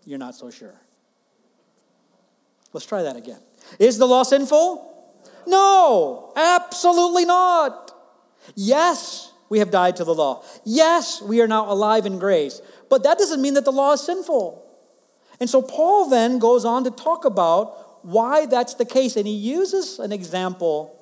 You're 0.05 0.19
not 0.19 0.35
so 0.35 0.49
sure. 0.49 0.79
Let's 2.71 2.85
try 2.85 3.03
that 3.03 3.17
again. 3.17 3.41
Is 3.77 3.97
the 3.97 4.05
law 4.05 4.23
sinful? 4.23 4.89
No, 5.47 6.33
absolutely 6.35 7.25
not. 7.25 7.91
Yes, 8.55 9.31
we 9.49 9.59
have 9.59 9.71
died 9.71 9.95
to 9.97 10.03
the 10.03 10.15
law. 10.15 10.43
Yes, 10.63 11.21
we 11.21 11.41
are 11.41 11.47
now 11.47 11.71
alive 11.71 12.05
in 12.05 12.19
grace. 12.19 12.61
But 12.89 13.03
that 13.03 13.17
doesn't 13.17 13.41
mean 13.41 13.53
that 13.55 13.65
the 13.65 13.71
law 13.71 13.93
is 13.93 14.01
sinful. 14.01 14.65
And 15.39 15.49
so 15.49 15.61
Paul 15.61 16.09
then 16.09 16.39
goes 16.39 16.65
on 16.65 16.83
to 16.83 16.91
talk 16.91 17.25
about 17.25 18.05
why 18.05 18.45
that's 18.45 18.75
the 18.75 18.85
case. 18.85 19.15
And 19.15 19.27
he 19.27 19.33
uses 19.33 19.99
an 19.99 20.11
example 20.11 20.99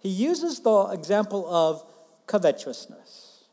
he 0.00 0.08
uses 0.08 0.60
the 0.60 0.88
example 0.92 1.46
of 1.48 1.84
covetousness. 2.26 3.44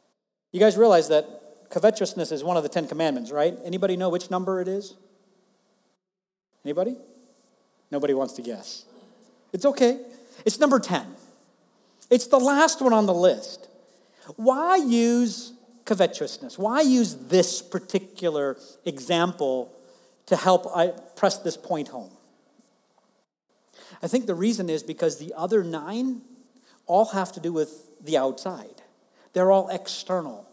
You 0.54 0.60
guys 0.60 0.78
realize 0.78 1.10
that 1.10 1.26
covetousness 1.70 2.32
is 2.32 2.44
one 2.44 2.56
of 2.56 2.64
the 2.64 2.70
Ten 2.70 2.88
Commandments, 2.88 3.32
right? 3.32 3.56
Anybody 3.66 3.98
know 3.98 4.10
which 4.10 4.32
number 4.32 4.62
it 4.62 4.70
is? 4.70 4.96
Anybody? 6.64 6.96
Nobody 7.92 8.14
wants 8.14 8.34
to 8.34 8.42
guess. 8.42 8.86
It's 9.52 9.66
okay. 9.66 10.00
It's 10.48 10.60
number 10.60 10.80
10. 10.80 11.06
It's 12.10 12.28
the 12.28 12.40
last 12.40 12.82
one 12.82 12.94
on 12.94 13.06
the 13.06 13.14
list. 13.14 13.68
Why 14.38 14.78
use 14.78 15.52
covetousness? 15.84 16.58
Why 16.58 16.80
use 16.80 17.16
this 17.16 17.62
particular 17.62 18.56
example 18.86 19.76
to 20.28 20.38
help 20.38 20.66
I 20.74 20.94
press 21.18 21.38
this 21.40 21.58
point 21.58 21.90
home? 21.90 22.12
I 24.02 24.08
think 24.08 24.26
the 24.26 24.36
reason 24.36 24.70
is 24.70 24.84
because 24.84 25.18
the 25.18 25.34
other 25.36 25.66
nine 25.66 26.22
all 26.86 27.08
have 27.08 27.34
to 27.34 27.42
do 27.42 27.52
with 27.52 28.02
the 28.02 28.16
outside. 28.16 28.82
They're 29.34 29.52
all 29.52 29.68
external. 29.68 30.48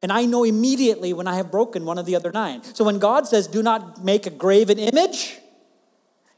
And 0.00 0.12
I 0.12 0.26
know 0.26 0.44
immediately 0.44 1.12
when 1.12 1.26
I 1.26 1.34
have 1.34 1.50
broken 1.50 1.84
one 1.84 1.98
of 1.98 2.06
the 2.06 2.14
other 2.14 2.30
nine. 2.30 2.62
So 2.62 2.84
when 2.84 3.00
God 3.00 3.26
says, 3.26 3.48
do 3.48 3.64
not 3.64 4.04
make 4.04 4.26
a 4.26 4.30
graven 4.30 4.78
image, 4.78 5.38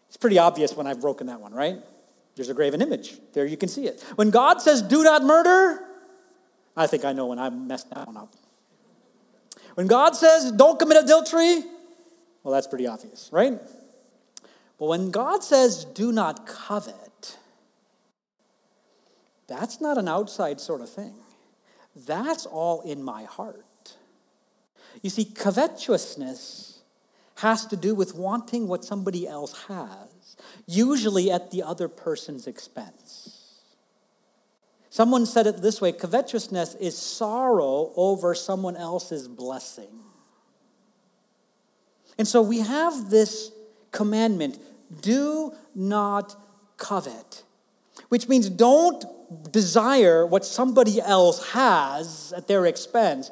it's 0.08 0.16
pretty 0.16 0.38
obvious 0.38 0.74
when 0.74 0.86
I've 0.86 1.02
broken 1.02 1.26
that 1.26 1.42
one, 1.42 1.52
right? 1.52 1.76
There's 2.40 2.48
a 2.48 2.54
graven 2.54 2.80
image. 2.80 3.18
There 3.34 3.44
you 3.44 3.58
can 3.58 3.68
see 3.68 3.84
it. 3.84 4.02
When 4.16 4.30
God 4.30 4.62
says, 4.62 4.80
do 4.80 5.04
not 5.04 5.22
murder, 5.22 5.84
I 6.74 6.86
think 6.86 7.04
I 7.04 7.12
know 7.12 7.26
when 7.26 7.38
I 7.38 7.50
messed 7.50 7.90
that 7.90 8.06
one 8.06 8.16
up. 8.16 8.34
When 9.74 9.86
God 9.86 10.16
says, 10.16 10.50
don't 10.50 10.78
commit 10.78 11.04
adultery, 11.04 11.62
well, 12.42 12.54
that's 12.54 12.66
pretty 12.66 12.86
obvious, 12.86 13.28
right? 13.30 13.60
But 14.78 14.86
when 14.86 15.10
God 15.10 15.44
says, 15.44 15.84
do 15.84 16.12
not 16.12 16.46
covet, 16.46 17.36
that's 19.46 19.78
not 19.82 19.98
an 19.98 20.08
outside 20.08 20.62
sort 20.62 20.80
of 20.80 20.88
thing. 20.88 21.16
That's 21.94 22.46
all 22.46 22.80
in 22.80 23.02
my 23.02 23.24
heart. 23.24 23.98
You 25.02 25.10
see, 25.10 25.26
covetousness 25.26 26.80
has 27.36 27.66
to 27.66 27.76
do 27.76 27.94
with 27.94 28.14
wanting 28.14 28.66
what 28.66 28.82
somebody 28.82 29.28
else 29.28 29.64
has, 29.68 30.08
usually 30.66 31.30
at 31.30 31.50
the 31.50 31.62
other 31.62 31.88
person's 31.88 32.46
expense. 32.46 33.60
Someone 34.90 35.24
said 35.24 35.46
it 35.46 35.62
this 35.62 35.80
way 35.80 35.92
covetousness 35.92 36.74
is 36.74 36.98
sorrow 36.98 37.92
over 37.96 38.34
someone 38.34 38.76
else's 38.76 39.28
blessing. 39.28 40.00
And 42.18 42.26
so 42.26 42.42
we 42.42 42.58
have 42.58 43.08
this 43.08 43.52
commandment 43.92 44.58
do 45.00 45.52
not 45.74 46.36
covet, 46.76 47.44
which 48.08 48.28
means 48.28 48.50
don't 48.50 49.04
desire 49.52 50.26
what 50.26 50.44
somebody 50.44 51.00
else 51.00 51.52
has 51.52 52.32
at 52.36 52.48
their 52.48 52.66
expense. 52.66 53.30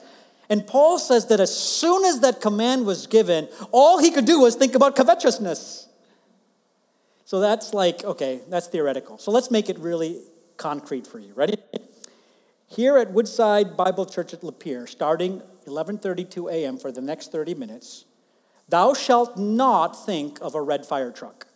And 0.49 0.67
Paul 0.67 0.99
says 0.99 1.27
that 1.27 1.41
as 1.41 1.55
soon 1.55 2.05
as 2.05 2.21
that 2.21 2.41
command 2.41 2.87
was 2.87 3.07
given, 3.07 3.49
all 3.73 3.99
he 3.99 4.11
could 4.11 4.25
do 4.25 4.41
was 4.41 4.55
think 4.55 4.75
about 4.75 4.97
covetousness. 4.97 5.88
So 7.29 7.41
that's 7.41 7.75
like, 7.75 8.05
okay, 8.05 8.41
that's 8.49 8.69
theoretical. 8.69 9.19
So 9.19 9.31
let's 9.31 9.51
make 9.51 9.69
it 9.69 9.79
really 9.79 10.23
concrete 10.57 11.07
for 11.07 11.19
you. 11.19 11.35
Ready? 11.35 11.59
Here 12.67 12.97
at 12.97 13.13
Woodside 13.13 13.77
Bible 13.77 14.07
Church 14.07 14.33
at 14.33 14.41
Lapeer, 14.41 14.89
starting 14.89 15.43
11:32 15.67 16.51
a.m. 16.51 16.79
for 16.79 16.91
the 16.91 17.03
next 17.03 17.31
30 17.31 17.55
minutes, 17.55 18.07
thou 18.71 18.95
shalt 18.95 19.37
not 19.37 20.07
think 20.07 20.39
of 20.41 20.55
a 20.55 20.63
red 20.63 20.87
fire 20.87 21.13
truck. 21.13 21.49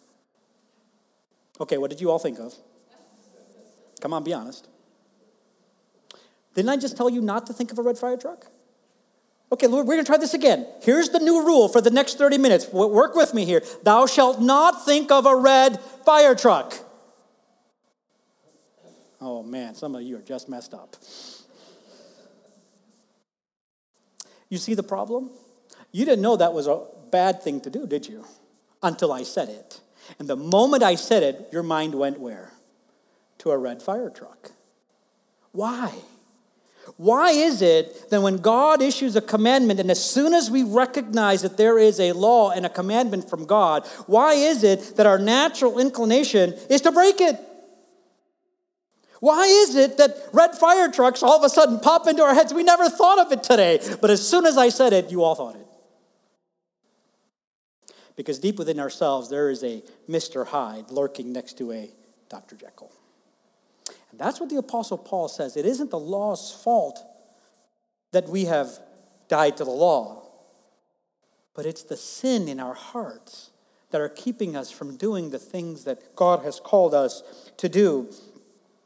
Okay, 1.59 1.79
what 1.79 1.89
did 1.89 2.03
you 2.03 2.11
all 2.11 2.19
think 2.19 2.39
of? 2.39 2.55
Come 4.03 4.13
on, 4.13 4.23
be 4.25 4.35
honest. 4.35 4.69
Didn't 6.53 6.69
I 6.69 6.77
just 6.77 6.99
tell 6.99 7.09
you 7.09 7.23
not 7.23 7.47
to 7.47 7.55
think 7.55 7.73
of 7.73 7.79
a 7.79 7.83
red 7.83 7.97
fire 7.97 8.19
truck? 8.19 8.52
Okay, 9.53 9.67
Lord, 9.67 9.87
we're 9.87 9.95
going 9.95 10.05
to 10.05 10.09
try 10.09 10.17
this 10.17 10.35
again. 10.35 10.67
Here's 10.81 11.11
the 11.11 11.19
new 11.19 11.45
rule 11.45 11.69
for 11.69 11.81
the 11.81 11.91
next 11.91 12.17
30 12.17 12.39
minutes. 12.39 12.69
Work 12.73 13.15
with 13.15 13.35
me 13.35 13.45
here. 13.45 13.63
Thou 13.83 14.07
shalt 14.07 14.41
not 14.41 14.85
think 14.85 15.13
of 15.13 15.27
a 15.27 15.37
red 15.37 15.79
fire 16.05 16.35
truck. 16.35 16.75
Oh 19.21 19.43
man, 19.43 19.75
some 19.75 19.95
of 19.95 20.03
you 20.03 20.19
are 20.19 20.23
just 20.23 20.49
messed 20.49 20.75
up. 20.75 20.97
You 24.49 24.59
see 24.59 24.75
the 24.75 24.83
problem? 24.83 25.31
You 25.93 26.05
didn't 26.05 26.23
know 26.23 26.37
that 26.37 26.53
was 26.53 26.67
a 26.67 26.83
bad 27.11 27.43
thing 27.43 27.61
to 27.61 27.71
do, 27.71 27.87
did 27.87 28.09
you? 28.09 28.25
Until 28.83 29.13
I 29.13 29.23
said 29.23 29.49
it. 29.49 29.81
And 30.19 30.29
the 30.29 30.37
moment 30.37 30.83
I 30.83 30.97
said 30.97 31.23
it, 31.23 31.49
your 31.53 31.63
mind 31.63 31.95
went 31.95 32.19
where? 32.19 32.53
to 33.43 33.51
a 33.51 33.59
red 33.59 33.83
fire 33.83 34.09
truck. 34.09 34.53
Why? 35.51 35.93
Why 36.97 37.31
is 37.31 37.63
it 37.63 38.11
that 38.11 38.23
when 38.23 38.39
God 38.39 38.83
issues 38.83 39.17
a 39.17 39.21
commandment, 39.21 39.81
and 39.81 39.91
as 39.91 40.03
soon 40.03 40.35
as 40.35 40.51
we 40.51 40.63
recognize 40.63 41.43
that 41.43 41.57
there 41.57 41.79
is 41.79 41.99
a 41.99 42.13
law 42.13 42.51
and 42.51 42.67
a 42.67 42.69
commandment 42.69 43.29
from 43.31 43.45
God, 43.47 43.87
why 44.07 44.35
is 44.35 44.63
it 44.65 44.97
that 44.97 45.07
our 45.07 45.19
natural 45.19 45.79
inclination 45.79 46.55
is 46.69 46.81
to 46.83 46.93
break 46.93 47.21
it? 47.21 47.39
Why 49.21 49.45
is 49.45 49.77
it 49.77 49.99
that 49.99 50.17
red 50.33 50.57
fire 50.57 50.91
trucks 50.91 51.23
all 51.23 51.39
of 51.39 51.45
a 51.45 51.49
sudden 51.49 51.79
pop 51.79 52.09
into 52.09 52.23
our 52.23 52.35
heads? 52.35 52.53
We 52.53 52.65
never 52.65 52.89
thought 52.89 53.25
of 53.25 53.31
it 53.31 53.45
today, 53.45 53.81
but 54.01 54.11
as 54.11 54.27
soon 54.27 54.47
as 54.47 54.59
I 54.59 54.69
said 54.69 54.93
it, 54.93 55.11
you 55.11 55.23
all 55.23 55.37
thought 55.37 55.55
it. 55.55 55.67
Because 58.17 58.39
deep 58.39 58.59
within 58.59 58.81
ourselves, 58.81 59.31
there 59.31 59.49
is 59.49 59.63
a 59.63 59.83
Mr. 60.09 60.47
Hyde 60.47 60.91
lurking 60.91 61.33
next 61.33 61.57
to 61.59 61.73
a 61.73 61.91
Dr. 62.29 62.57
Jekyll. 62.57 62.91
And 64.13 64.21
that's 64.21 64.39
what 64.39 64.51
the 64.51 64.57
Apostle 64.57 64.99
Paul 64.99 65.29
says. 65.29 65.57
It 65.57 65.67
isn't 65.67 65.91
the 65.91 65.99
law's 65.99 66.53
fault 66.53 67.05
that 68.13 68.29
we 68.29 68.45
have 68.45 68.79
died 69.29 69.57
to 69.57 69.65
the 69.65 69.71
law, 69.71 70.29
but 71.55 71.67
it's 71.67 71.83
the 71.83 71.97
sin 71.97 72.47
in 72.47 72.61
our 72.61 72.75
hearts 72.75 73.51
that 73.91 74.01
are 74.01 74.09
keeping 74.09 74.55
us 74.55 74.71
from 74.71 74.97
doing 74.97 75.31
the 75.31 75.39
things 75.39 75.85
that 75.85 76.15
God 76.15 76.45
has 76.45 76.61
called 76.61 76.95
us 76.95 77.51
to 77.57 77.69
do. 77.69 78.09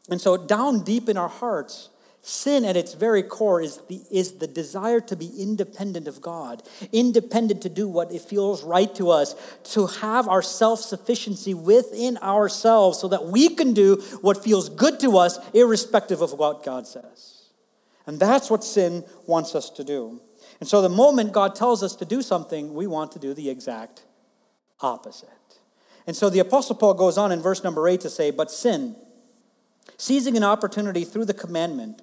And 0.09 0.21
so, 0.21 0.37
down 0.37 0.85
deep 0.85 1.09
in 1.09 1.17
our 1.17 1.29
hearts, 1.29 1.91
Sin 2.29 2.65
at 2.65 2.77
its 2.77 2.95
very 2.95 3.23
core 3.23 3.61
is 3.61 3.77
the, 3.89 4.01
is 4.11 4.39
the 4.39 4.49
desire 4.49 4.99
to 4.99 5.15
be 5.15 5.31
independent 5.39 6.09
of 6.09 6.21
God, 6.21 6.61
independent 6.91 7.63
to 7.63 7.69
do 7.69 7.87
what 7.87 8.11
it 8.11 8.21
feels 8.21 8.65
right 8.65 8.93
to 8.97 9.11
us, 9.11 9.37
to 9.75 9.87
have 9.87 10.27
our 10.27 10.43
self 10.43 10.81
sufficiency 10.81 11.55
within 11.55 12.17
ourselves 12.19 12.99
so 12.99 13.07
that 13.07 13.27
we 13.27 13.55
can 13.55 13.75
do 13.75 14.03
what 14.23 14.43
feels 14.43 14.69
good 14.69 14.99
to 14.99 15.17
us, 15.19 15.39
irrespective 15.55 16.21
of 16.21 16.33
what 16.33 16.65
God 16.65 16.89
says. 16.89 17.45
And 18.09 18.19
that's 18.19 18.51
what 18.51 18.65
sin 18.65 19.05
wants 19.29 19.55
us 19.55 19.71
to 19.71 19.85
do. 19.85 20.21
And 20.59 20.69
so 20.69 20.83
the 20.83 20.89
moment 20.89 21.33
God 21.33 21.55
tells 21.55 21.81
us 21.85 21.95
to 21.95 22.05
do 22.05 22.23
something, 22.23 22.75
we 22.75 22.89
want 22.89 23.13
to 23.13 23.21
do 23.21 23.35
the 23.35 23.49
exact 23.49 24.03
opposite. 24.81 25.29
And 26.09 26.17
so 26.17 26.29
the 26.29 26.41
Apostle 26.41 26.75
Paul 26.75 26.95
goes 26.95 27.19
on 27.19 27.31
in 27.31 27.41
verse 27.41 27.63
number 27.63 27.87
eight 27.87 28.01
to 28.01 28.11
say, 28.11 28.33
But 28.33 28.51
sin, 28.51 28.97
seizing 29.97 30.37
an 30.37 30.43
opportunity 30.43 31.05
through 31.05 31.27
the 31.27 31.33
commandment, 31.33 32.03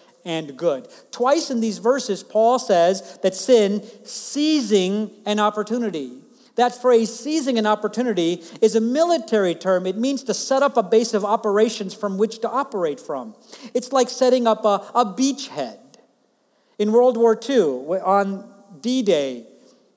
and 0.25 0.57
good. 0.57 0.87
Twice 1.11 1.49
in 1.49 1.61
these 1.61 1.77
verses, 1.77 2.23
Paul 2.23 2.59
says 2.59 3.19
that 3.23 3.35
sin 3.35 3.83
seizing 4.03 5.11
an 5.25 5.39
opportunity. 5.39 6.11
That 6.55 6.79
phrase, 6.79 7.13
seizing 7.17 7.57
an 7.57 7.65
opportunity, 7.65 8.43
is 8.61 8.75
a 8.75 8.81
military 8.81 9.55
term. 9.55 9.87
It 9.87 9.97
means 9.97 10.23
to 10.23 10.33
set 10.33 10.61
up 10.61 10.77
a 10.77 10.83
base 10.83 11.13
of 11.13 11.23
operations 11.23 11.93
from 11.93 12.17
which 12.17 12.39
to 12.39 12.49
operate 12.49 12.99
from. 12.99 13.35
It's 13.73 13.91
like 13.91 14.09
setting 14.09 14.47
up 14.47 14.65
a, 14.65 14.85
a 14.93 15.05
beachhead. 15.05 15.77
In 16.77 16.91
World 16.91 17.15
War 17.15 17.39
II, 17.49 17.99
on 18.01 18.51
D 18.81 19.01
Day, 19.01 19.45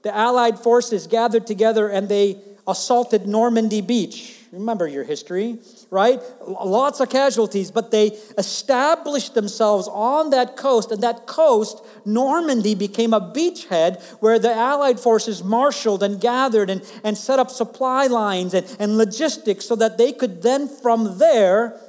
the 0.02 0.14
Allied 0.14 0.58
forces 0.58 1.06
gathered 1.06 1.46
together 1.46 1.88
and 1.88 2.08
they 2.08 2.38
assaulted 2.66 3.26
Normandy 3.26 3.80
Beach. 3.80 4.36
Remember 4.52 4.86
your 4.86 5.02
history, 5.02 5.58
right? 5.94 6.20
Lots 6.44 6.98
of 6.98 7.08
casualties, 7.08 7.70
but 7.70 7.92
they 7.92 8.18
established 8.36 9.34
themselves 9.34 9.88
on 9.88 10.30
that 10.30 10.56
coast, 10.56 10.90
and 10.90 11.00
that 11.04 11.26
coast, 11.26 11.82
Normandy, 12.04 12.74
became 12.74 13.14
a 13.14 13.20
beachhead 13.20 14.02
where 14.20 14.40
the 14.40 14.52
Allied 14.52 14.98
forces 14.98 15.44
marshaled 15.44 16.02
and 16.02 16.20
gathered 16.20 16.68
and, 16.68 16.82
and 17.04 17.16
set 17.16 17.38
up 17.38 17.48
supply 17.48 18.08
lines 18.08 18.54
and, 18.54 18.76
and 18.80 18.98
logistics 18.98 19.66
so 19.66 19.76
that 19.76 19.96
they 19.96 20.12
could 20.12 20.42
then, 20.42 20.66
from 20.66 21.18
there, 21.18 21.80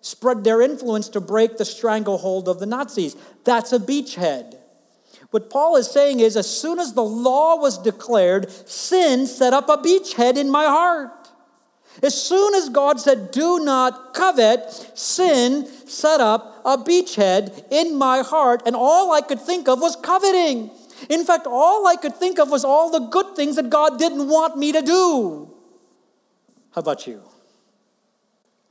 spread 0.00 0.42
their 0.42 0.60
influence 0.60 1.08
to 1.08 1.20
break 1.20 1.56
the 1.56 1.64
stranglehold 1.64 2.48
of 2.48 2.58
the 2.58 2.66
Nazis. 2.66 3.14
That's 3.44 3.72
a 3.72 3.78
beachhead. 3.78 4.56
What 5.30 5.48
Paul 5.48 5.76
is 5.76 5.88
saying 5.88 6.18
is, 6.18 6.36
as 6.36 6.50
soon 6.50 6.80
as 6.80 6.92
the 6.92 7.04
law 7.04 7.56
was 7.56 7.78
declared, 7.78 8.50
sin 8.68 9.26
set 9.26 9.52
up 9.52 9.68
a 9.68 9.76
beachhead 9.76 10.36
in 10.36 10.50
my 10.50 10.64
heart. 10.64 11.23
As 12.02 12.20
soon 12.20 12.54
as 12.54 12.68
God 12.68 13.00
said, 13.00 13.30
Do 13.30 13.60
not 13.60 14.14
covet, 14.14 14.70
sin 14.98 15.66
set 15.86 16.20
up 16.20 16.60
a 16.64 16.76
beachhead 16.76 17.64
in 17.70 17.96
my 17.96 18.22
heart, 18.22 18.62
and 18.66 18.74
all 18.74 19.12
I 19.12 19.20
could 19.20 19.40
think 19.40 19.68
of 19.68 19.80
was 19.80 19.96
coveting. 19.96 20.70
In 21.08 21.24
fact, 21.24 21.46
all 21.46 21.86
I 21.86 21.96
could 21.96 22.16
think 22.16 22.38
of 22.38 22.50
was 22.50 22.64
all 22.64 22.90
the 22.90 23.06
good 23.08 23.36
things 23.36 23.56
that 23.56 23.70
God 23.70 23.98
didn't 23.98 24.28
want 24.28 24.56
me 24.56 24.72
to 24.72 24.82
do. 24.82 25.50
How 26.72 26.80
about 26.80 27.06
you? 27.06 27.22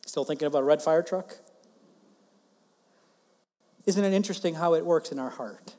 Still 0.05 0.25
thinking 0.25 0.47
about 0.47 0.63
a 0.63 0.65
red 0.65 0.81
fire 0.81 1.01
truck? 1.01 1.37
Isn't 3.85 4.03
it 4.03 4.13
interesting 4.13 4.55
how 4.55 4.73
it 4.73 4.85
works 4.85 5.11
in 5.11 5.19
our 5.19 5.29
heart? 5.29 5.75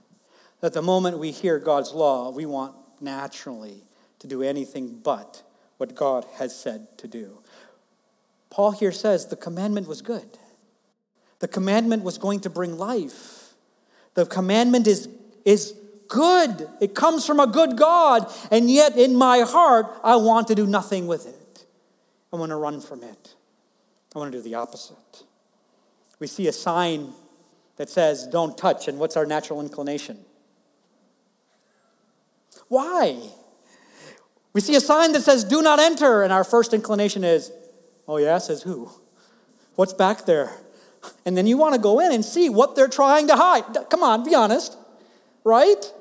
That 0.61 0.73
the 0.73 0.83
moment 0.83 1.19
we 1.19 1.31
hear 1.31 1.59
God's 1.59 1.93
law, 1.93 2.31
we 2.31 2.47
want 2.47 2.75
naturally 3.01 3.85
to 4.21 4.27
do 4.27 4.43
anything 4.43 5.01
but 5.03 5.43
what 5.79 5.95
God 5.95 6.27
has 6.35 6.59
said 6.59 6.99
to 6.99 7.09
do. 7.09 7.39
Paul 8.51 8.71
here 8.71 8.93
says 8.93 9.27
the 9.27 9.37
commandment 9.37 9.89
was 9.89 10.01
good. 10.01 10.39
The 11.41 11.49
commandment 11.49 12.05
was 12.05 12.19
going 12.19 12.41
to 12.41 12.51
bring 12.51 12.79
life. 12.79 13.55
The 14.15 14.27
commandment 14.27 14.87
is, 14.87 15.09
is 15.45 15.75
good. 16.09 16.69
It 16.81 16.95
comes 16.95 17.27
from 17.27 17.41
a 17.41 17.47
good 17.47 17.77
God. 17.77 18.33
And 18.51 18.71
yet, 18.71 18.97
in 18.97 19.17
my 19.17 19.41
heart, 19.41 19.87
I 20.05 20.17
want 20.17 20.49
to 20.49 20.55
do 20.55 20.67
nothing 20.67 21.07
with 21.07 21.27
it. 21.27 21.67
I 22.33 22.37
want 22.37 22.51
to 22.51 22.57
run 22.57 22.81
from 22.81 23.03
it. 23.03 23.35
I 24.15 24.19
want 24.21 24.33
to 24.33 24.39
do 24.39 24.43
the 24.43 24.55
opposite. 24.55 25.25
We 26.21 26.29
see 26.29 26.47
a 26.47 26.53
sign 26.53 27.13
that 27.77 27.91
says, 27.91 28.27
don't 28.27 28.57
touch. 28.57 28.87
And 28.87 28.99
what's 28.99 29.17
our 29.17 29.27
natural 29.27 29.61
inclination? 29.61 30.21
Why? 32.69 33.19
We 34.55 34.61
see 34.61 34.77
a 34.77 34.81
sign 34.81 35.13
that 35.13 35.23
says, 35.23 35.45
Do 35.45 35.61
not 35.61 35.81
enter, 35.81 36.23
and 36.23 36.33
our 36.33 36.45
first 36.45 36.73
inclination 36.73 37.25
is, 37.25 37.53
Oh, 38.07 38.19
yeah, 38.19 38.39
says 38.39 38.63
who? 38.63 38.91
What's 39.75 39.93
back 39.93 40.27
there? 40.27 40.53
And 41.27 41.37
then 41.37 41.47
you 41.47 41.57
want 41.59 41.75
to 41.75 41.81
go 41.81 42.01
in 42.01 42.13
and 42.13 42.25
see 42.25 42.49
what 42.49 42.77
they're 42.77 42.89
trying 42.89 43.29
to 43.29 43.37
hide. 43.37 43.65
Come 43.91 44.03
on, 44.03 44.25
be 44.25 44.35
honest, 44.35 44.77
right? 45.43 45.93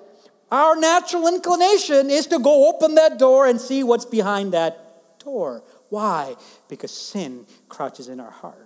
Our 0.52 0.76
natural 0.76 1.28
inclination 1.28 2.10
is 2.10 2.28
to 2.28 2.39
go 2.39 2.70
open 2.70 2.96
that 2.96 3.18
door 3.18 3.48
and 3.48 3.60
see 3.60 3.84
what's 3.84 4.06
behind 4.06 4.54
that 4.54 5.20
door. 5.20 5.63
Why? 5.89 6.36
Because 6.68 6.92
sin 6.92 7.46
crouches 7.70 8.08
in 8.08 8.20
our 8.20 8.32
heart. 8.32 8.58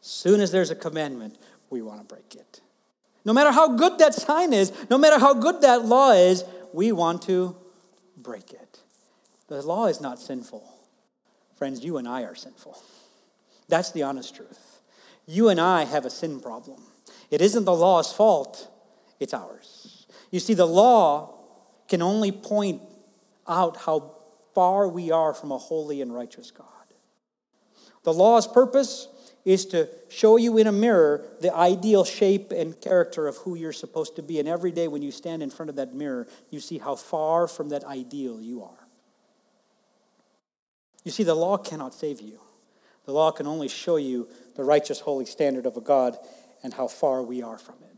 As 0.00 0.06
soon 0.06 0.40
as 0.40 0.52
there's 0.52 0.70
a 0.70 0.76
commandment, 0.76 1.38
we 1.70 1.82
want 1.82 2.00
to 2.00 2.14
break 2.14 2.34
it. 2.34 2.60
No 3.24 3.32
matter 3.32 3.50
how 3.50 3.76
good 3.76 3.98
that 3.98 4.14
sign 4.14 4.52
is, 4.52 4.72
no 4.90 4.98
matter 4.98 5.18
how 5.18 5.34
good 5.34 5.62
that 5.62 5.84
law 5.84 6.12
is, 6.12 6.44
we 6.72 6.92
want 6.92 7.22
to 7.22 7.56
break 8.26 8.52
it. 8.52 8.80
The 9.48 9.62
law 9.62 9.86
is 9.86 10.00
not 10.00 10.20
sinful. 10.20 10.62
Friends, 11.54 11.84
you 11.84 11.96
and 11.96 12.08
I 12.08 12.22
are 12.22 12.34
sinful. 12.34 12.76
That's 13.68 13.92
the 13.92 14.02
honest 14.02 14.34
truth. 14.34 14.80
You 15.26 15.48
and 15.48 15.60
I 15.60 15.84
have 15.84 16.04
a 16.04 16.10
sin 16.10 16.40
problem. 16.40 16.82
It 17.30 17.40
isn't 17.40 17.64
the 17.64 17.74
law's 17.74 18.12
fault, 18.12 18.70
it's 19.18 19.32
ours. 19.32 20.06
You 20.30 20.40
see, 20.40 20.54
the 20.54 20.66
law 20.66 21.34
can 21.88 22.02
only 22.02 22.32
point 22.32 22.82
out 23.48 23.76
how 23.76 24.16
far 24.54 24.88
we 24.88 25.10
are 25.10 25.32
from 25.32 25.52
a 25.52 25.58
holy 25.58 26.02
and 26.02 26.14
righteous 26.14 26.50
God. 26.50 26.66
The 28.02 28.12
law's 28.12 28.46
purpose 28.46 29.08
is 29.46 29.64
to 29.64 29.88
show 30.08 30.36
you 30.36 30.58
in 30.58 30.66
a 30.66 30.72
mirror 30.72 31.24
the 31.40 31.54
ideal 31.54 32.04
shape 32.04 32.50
and 32.50 32.78
character 32.80 33.28
of 33.28 33.36
who 33.38 33.54
you're 33.54 33.72
supposed 33.72 34.16
to 34.16 34.22
be. 34.22 34.40
And 34.40 34.48
every 34.48 34.72
day 34.72 34.88
when 34.88 35.02
you 35.02 35.12
stand 35.12 35.40
in 35.40 35.50
front 35.50 35.70
of 35.70 35.76
that 35.76 35.94
mirror, 35.94 36.26
you 36.50 36.58
see 36.58 36.78
how 36.78 36.96
far 36.96 37.46
from 37.46 37.68
that 37.68 37.84
ideal 37.84 38.40
you 38.40 38.64
are. 38.64 38.88
You 41.04 41.12
see, 41.12 41.22
the 41.22 41.36
law 41.36 41.56
cannot 41.56 41.94
save 41.94 42.20
you. 42.20 42.40
The 43.04 43.12
law 43.12 43.30
can 43.30 43.46
only 43.46 43.68
show 43.68 43.96
you 43.96 44.28
the 44.56 44.64
righteous, 44.64 44.98
holy 44.98 45.26
standard 45.26 45.64
of 45.64 45.76
a 45.76 45.80
God 45.80 46.18
and 46.64 46.74
how 46.74 46.88
far 46.88 47.22
we 47.22 47.40
are 47.40 47.58
from 47.58 47.76
it. 47.88 47.96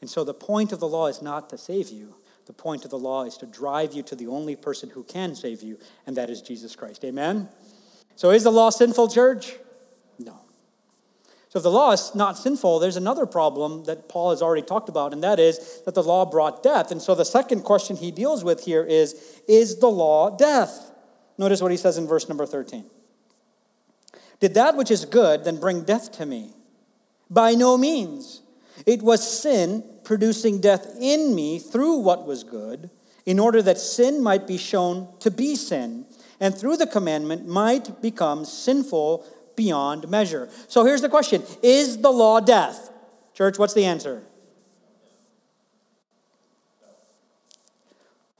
And 0.00 0.08
so 0.08 0.24
the 0.24 0.32
point 0.32 0.72
of 0.72 0.80
the 0.80 0.88
law 0.88 1.08
is 1.08 1.20
not 1.20 1.50
to 1.50 1.58
save 1.58 1.90
you. 1.90 2.14
The 2.46 2.54
point 2.54 2.86
of 2.86 2.90
the 2.90 2.98
law 2.98 3.24
is 3.24 3.36
to 3.38 3.46
drive 3.46 3.92
you 3.92 4.02
to 4.04 4.16
the 4.16 4.28
only 4.28 4.56
person 4.56 4.88
who 4.88 5.02
can 5.04 5.34
save 5.34 5.62
you, 5.62 5.78
and 6.06 6.16
that 6.16 6.30
is 6.30 6.40
Jesus 6.40 6.74
Christ. 6.74 7.04
Amen? 7.04 7.50
So 8.16 8.30
is 8.30 8.44
the 8.44 8.50
law 8.50 8.70
sinful, 8.70 9.08
church? 9.08 9.54
So 11.54 11.58
if 11.58 11.62
the 11.62 11.70
law 11.70 11.92
is 11.92 12.16
not 12.16 12.36
sinful, 12.36 12.80
there's 12.80 12.96
another 12.96 13.26
problem 13.26 13.84
that 13.84 14.08
Paul 14.08 14.30
has 14.30 14.42
already 14.42 14.66
talked 14.66 14.88
about, 14.88 15.12
and 15.12 15.22
that 15.22 15.38
is 15.38 15.82
that 15.84 15.94
the 15.94 16.02
law 16.02 16.24
brought 16.24 16.64
death. 16.64 16.90
And 16.90 17.00
so 17.00 17.14
the 17.14 17.24
second 17.24 17.62
question 17.62 17.94
he 17.94 18.10
deals 18.10 18.42
with 18.42 18.64
here 18.64 18.82
is 18.82 19.40
Is 19.46 19.78
the 19.78 19.86
law 19.86 20.36
death? 20.36 20.90
Notice 21.38 21.62
what 21.62 21.70
he 21.70 21.76
says 21.76 21.96
in 21.96 22.08
verse 22.08 22.28
number 22.28 22.44
13. 22.44 22.84
Did 24.40 24.54
that 24.54 24.76
which 24.76 24.90
is 24.90 25.04
good 25.04 25.44
then 25.44 25.60
bring 25.60 25.84
death 25.84 26.10
to 26.18 26.26
me? 26.26 26.54
By 27.30 27.54
no 27.54 27.78
means. 27.78 28.42
It 28.84 29.00
was 29.00 29.22
sin 29.22 29.84
producing 30.02 30.60
death 30.60 30.96
in 31.00 31.36
me 31.36 31.60
through 31.60 31.98
what 31.98 32.26
was 32.26 32.42
good, 32.42 32.90
in 33.24 33.38
order 33.38 33.62
that 33.62 33.78
sin 33.78 34.20
might 34.20 34.48
be 34.48 34.58
shown 34.58 35.06
to 35.20 35.30
be 35.30 35.54
sin, 35.54 36.04
and 36.40 36.52
through 36.52 36.78
the 36.78 36.86
commandment 36.88 37.46
might 37.46 38.02
become 38.02 38.44
sinful 38.44 39.24
beyond 39.56 40.08
measure. 40.08 40.48
So 40.68 40.84
here's 40.84 41.00
the 41.00 41.08
question 41.08 41.42
Is 41.62 41.98
the 41.98 42.10
law 42.10 42.40
death? 42.40 42.90
Church, 43.34 43.58
what's 43.58 43.74
the 43.74 43.84
answer? 43.84 44.22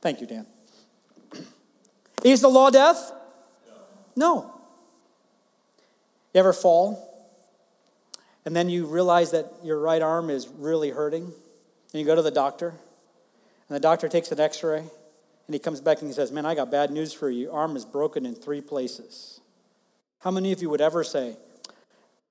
Thank 0.00 0.20
you, 0.20 0.27
Dan. 0.27 0.46
Is 2.24 2.42
the 2.42 2.48
law 2.48 2.68
death? 2.68 3.11
No. 4.14 4.55
You 6.35 6.40
ever 6.40 6.53
fall? 6.53 7.11
And 8.44 8.55
then 8.55 8.68
you 8.68 8.85
realize 8.87 9.31
that 9.31 9.50
your 9.62 9.81
right 9.81 10.03
arm 10.03 10.29
is 10.29 10.46
really 10.46 10.90
hurting? 10.90 11.24
And 11.24 12.00
you 12.00 12.05
go 12.05 12.14
to 12.14 12.20
the 12.20 12.31
doctor? 12.31 12.74
And 13.68 13.77
the 13.77 13.81
doctor 13.81 14.09
takes 14.09 14.31
an 14.31 14.38
x 14.38 14.62
ray 14.62 14.85
and 15.46 15.55
he 15.55 15.59
comes 15.59 15.81
back 15.81 16.00
and 16.00 16.09
he 16.09 16.14
says, 16.14 16.33
Man, 16.33 16.46
I 16.46 16.55
got 16.55 16.70
bad 16.70 16.90
news 16.90 17.12
for 17.12 17.31
you. 17.31 17.42
Your 17.42 17.53
arm 17.53 17.77
is 17.77 17.85
broken 17.85 18.27
in 18.27 18.35
three 18.35 18.61
places. 18.61 19.40
How 20.25 20.31
many 20.31 20.53
of 20.53 20.63
you 20.63 20.71
would 20.71 20.81
ever 20.81 21.05
say, 21.05 21.37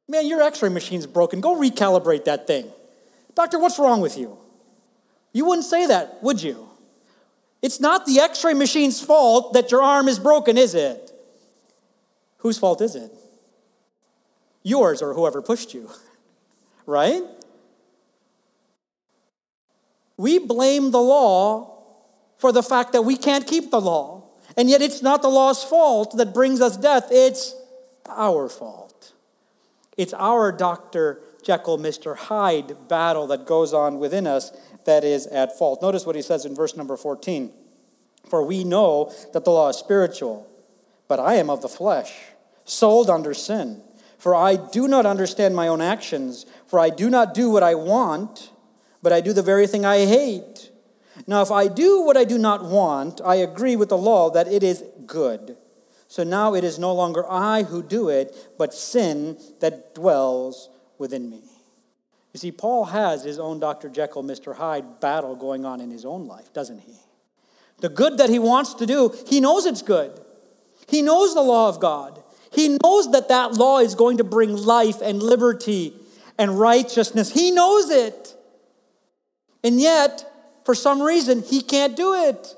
Man, 0.07 0.27
your 0.27 0.41
x 0.41 0.61
ray 0.63 0.69
machine's 0.69 1.05
broken. 1.05 1.39
Go 1.39 1.55
recalibrate 1.55 2.25
that 2.25 2.47
thing. 2.47 2.71
Doctor, 3.35 3.59
what's 3.59 3.77
wrong 3.77 4.01
with 4.01 4.17
you? 4.17 4.35
You 5.31 5.45
wouldn't 5.45 5.65
say 5.65 5.85
that, 5.85 6.21
would 6.21 6.41
you? 6.41 6.69
It's 7.61 7.79
not 7.79 8.07
the 8.07 8.19
x 8.19 8.43
ray 8.43 8.55
machine's 8.55 8.99
fault 8.99 9.53
that 9.53 9.71
your 9.71 9.83
arm 9.83 10.07
is 10.07 10.17
broken, 10.17 10.57
is 10.57 10.73
it? 10.73 11.11
Whose 12.37 12.57
fault 12.57 12.81
is 12.81 12.95
it? 12.95 13.11
Yours 14.63 15.01
or 15.01 15.13
whoever 15.13 15.41
pushed 15.43 15.75
you, 15.75 15.89
right? 16.87 17.21
We 20.17 20.39
blame 20.39 20.89
the 20.89 21.01
law 21.01 21.83
for 22.37 22.51
the 22.51 22.63
fact 22.63 22.91
that 22.93 23.03
we 23.03 23.17
can't 23.17 23.45
keep 23.45 23.69
the 23.69 23.79
law. 23.79 24.23
And 24.57 24.67
yet 24.67 24.81
it's 24.81 25.01
not 25.03 25.21
the 25.21 25.29
law's 25.29 25.63
fault 25.63 26.17
that 26.17 26.33
brings 26.33 26.59
us 26.59 26.75
death, 26.75 27.07
it's 27.11 27.55
our 28.09 28.49
fault. 28.49 29.13
It's 29.97 30.13
our 30.13 30.51
Dr. 30.51 31.19
Jekyll, 31.43 31.77
Mr. 31.77 32.15
Hyde 32.15 32.87
battle 32.87 33.27
that 33.27 33.45
goes 33.45 33.73
on 33.73 33.99
within 33.99 34.25
us 34.25 34.51
that 34.85 35.03
is 35.03 35.27
at 35.27 35.57
fault. 35.57 35.81
Notice 35.81 36.05
what 36.05 36.15
he 36.15 36.21
says 36.21 36.45
in 36.45 36.55
verse 36.55 36.75
number 36.75 36.97
14 36.97 37.51
For 38.29 38.43
we 38.43 38.63
know 38.63 39.13
that 39.33 39.45
the 39.45 39.51
law 39.51 39.69
is 39.69 39.77
spiritual, 39.77 40.49
but 41.07 41.19
I 41.19 41.35
am 41.35 41.49
of 41.49 41.61
the 41.61 41.69
flesh, 41.69 42.13
sold 42.65 43.09
under 43.09 43.33
sin. 43.33 43.81
For 44.17 44.33
I 44.33 44.55
do 44.55 44.87
not 44.87 45.05
understand 45.05 45.53
my 45.53 45.67
own 45.67 45.81
actions, 45.81 46.45
for 46.65 46.79
I 46.79 46.89
do 46.89 47.09
not 47.09 47.33
do 47.33 47.49
what 47.49 47.61
I 47.61 47.75
want, 47.75 48.51
but 49.01 49.11
I 49.11 49.19
do 49.19 49.33
the 49.33 49.41
very 49.41 49.67
thing 49.67 49.85
I 49.85 50.05
hate. 50.05 50.71
Now, 51.27 51.41
if 51.41 51.51
I 51.51 51.67
do 51.67 52.01
what 52.01 52.17
I 52.17 52.23
do 52.23 52.37
not 52.37 52.63
want, 52.63 53.19
I 53.23 53.35
agree 53.35 53.75
with 53.75 53.89
the 53.89 53.97
law 53.97 54.29
that 54.31 54.47
it 54.47 54.63
is 54.63 54.83
good. 55.05 55.57
So 56.13 56.23
now 56.23 56.53
it 56.53 56.63
is 56.63 56.77
no 56.77 56.93
longer 56.93 57.27
I 57.27 57.63
who 57.63 57.81
do 57.81 58.09
it, 58.09 58.53
but 58.55 58.71
sin 58.71 59.35
that 59.61 59.95
dwells 59.95 60.69
within 60.99 61.27
me. 61.27 61.41
You 62.33 62.39
see, 62.39 62.51
Paul 62.51 62.85
has 62.85 63.23
his 63.23 63.39
own 63.39 63.59
Dr. 63.59 63.89
Jekyll, 63.89 64.21
Mr. 64.23 64.55
Hyde 64.55 64.99
battle 64.99 65.35
going 65.35 65.65
on 65.65 65.81
in 65.81 65.89
his 65.89 66.05
own 66.05 66.27
life, 66.27 66.53
doesn't 66.53 66.81
he? 66.81 66.93
The 67.79 67.89
good 67.89 68.19
that 68.19 68.29
he 68.29 68.37
wants 68.37 68.75
to 68.75 68.85
do, 68.85 69.11
he 69.25 69.39
knows 69.39 69.65
it's 69.65 69.81
good. 69.81 70.21
He 70.87 71.01
knows 71.01 71.33
the 71.33 71.41
law 71.41 71.67
of 71.67 71.79
God. 71.79 72.21
He 72.51 72.77
knows 72.83 73.11
that 73.11 73.29
that 73.29 73.53
law 73.55 73.79
is 73.79 73.95
going 73.95 74.17
to 74.17 74.23
bring 74.23 74.55
life 74.55 75.01
and 75.01 75.19
liberty 75.19 75.95
and 76.37 76.59
righteousness. 76.59 77.31
He 77.31 77.49
knows 77.49 77.89
it. 77.89 78.35
And 79.63 79.81
yet, 79.81 80.31
for 80.63 80.75
some 80.75 81.01
reason, 81.01 81.41
he 81.41 81.63
can't 81.63 81.95
do 81.95 82.13
it. 82.13 82.55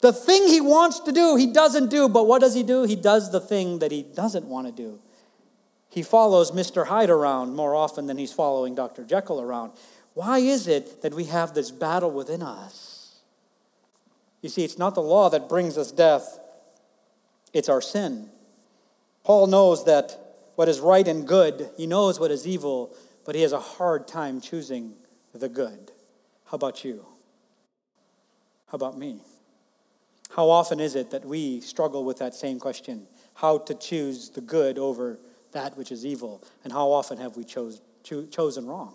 The 0.00 0.12
thing 0.12 0.46
he 0.46 0.60
wants 0.60 1.00
to 1.00 1.12
do, 1.12 1.36
he 1.36 1.46
doesn't 1.46 1.90
do. 1.90 2.08
But 2.08 2.26
what 2.26 2.40
does 2.40 2.54
he 2.54 2.62
do? 2.62 2.84
He 2.84 2.96
does 2.96 3.30
the 3.30 3.40
thing 3.40 3.80
that 3.80 3.92
he 3.92 4.02
doesn't 4.02 4.46
want 4.46 4.66
to 4.66 4.72
do. 4.72 4.98
He 5.90 6.02
follows 6.02 6.52
Mr. 6.52 6.86
Hyde 6.86 7.10
around 7.10 7.54
more 7.54 7.74
often 7.74 8.06
than 8.06 8.16
he's 8.16 8.32
following 8.32 8.74
Dr. 8.74 9.04
Jekyll 9.04 9.40
around. 9.40 9.72
Why 10.14 10.38
is 10.38 10.68
it 10.68 11.02
that 11.02 11.14
we 11.14 11.24
have 11.24 11.54
this 11.54 11.70
battle 11.70 12.10
within 12.10 12.42
us? 12.42 13.20
You 14.40 14.48
see, 14.48 14.64
it's 14.64 14.78
not 14.78 14.94
the 14.94 15.02
law 15.02 15.28
that 15.28 15.48
brings 15.48 15.76
us 15.76 15.92
death, 15.92 16.38
it's 17.52 17.68
our 17.68 17.82
sin. 17.82 18.30
Paul 19.24 19.48
knows 19.48 19.84
that 19.84 20.18
what 20.54 20.68
is 20.68 20.80
right 20.80 21.06
and 21.06 21.26
good, 21.26 21.70
he 21.76 21.86
knows 21.86 22.18
what 22.18 22.30
is 22.30 22.46
evil, 22.46 22.94
but 23.26 23.34
he 23.34 23.42
has 23.42 23.52
a 23.52 23.60
hard 23.60 24.08
time 24.08 24.40
choosing 24.40 24.94
the 25.34 25.48
good. 25.48 25.92
How 26.46 26.54
about 26.54 26.84
you? 26.84 27.04
How 28.68 28.76
about 28.76 28.96
me? 28.96 29.20
How 30.30 30.48
often 30.48 30.80
is 30.80 30.94
it 30.94 31.10
that 31.10 31.24
we 31.24 31.60
struggle 31.60 32.04
with 32.04 32.18
that 32.18 32.34
same 32.34 32.58
question? 32.58 33.06
How 33.34 33.58
to 33.58 33.74
choose 33.74 34.30
the 34.30 34.40
good 34.40 34.78
over 34.78 35.18
that 35.52 35.76
which 35.76 35.90
is 35.90 36.06
evil? 36.06 36.42
And 36.62 36.72
how 36.72 36.90
often 36.90 37.18
have 37.18 37.36
we 37.36 37.44
chose, 37.44 37.80
cho- 38.04 38.26
chosen 38.26 38.66
wrong? 38.66 38.94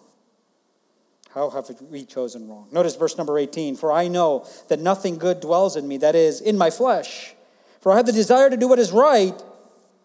How 1.33 1.49
have 1.49 1.69
we 1.91 2.05
chosen 2.05 2.47
wrong? 2.47 2.69
Notice 2.71 2.95
verse 2.95 3.17
number 3.17 3.37
18 3.37 3.75
For 3.75 3.91
I 3.91 4.07
know 4.07 4.47
that 4.69 4.79
nothing 4.79 5.17
good 5.17 5.41
dwells 5.41 5.75
in 5.75 5.85
me, 5.85 5.97
that 5.97 6.15
is, 6.15 6.39
in 6.39 6.57
my 6.57 6.69
flesh. 6.69 7.35
For 7.81 7.91
I 7.91 7.97
have 7.97 8.05
the 8.05 8.13
desire 8.13 8.49
to 8.49 8.55
do 8.55 8.69
what 8.69 8.79
is 8.79 8.93
right, 8.93 9.39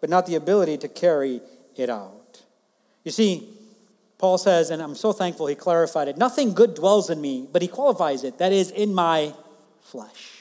but 0.00 0.10
not 0.10 0.26
the 0.26 0.34
ability 0.34 0.78
to 0.78 0.88
carry 0.88 1.40
it 1.76 1.88
out. 1.88 2.42
You 3.04 3.12
see, 3.12 3.48
Paul 4.18 4.36
says, 4.36 4.70
and 4.70 4.82
I'm 4.82 4.96
so 4.96 5.12
thankful 5.12 5.46
he 5.46 5.54
clarified 5.54 6.08
it 6.08 6.18
nothing 6.18 6.52
good 6.52 6.74
dwells 6.74 7.08
in 7.08 7.20
me, 7.20 7.48
but 7.50 7.62
he 7.62 7.68
qualifies 7.68 8.24
it, 8.24 8.38
that 8.38 8.52
is, 8.52 8.72
in 8.72 8.92
my 8.92 9.32
flesh. 9.80 10.39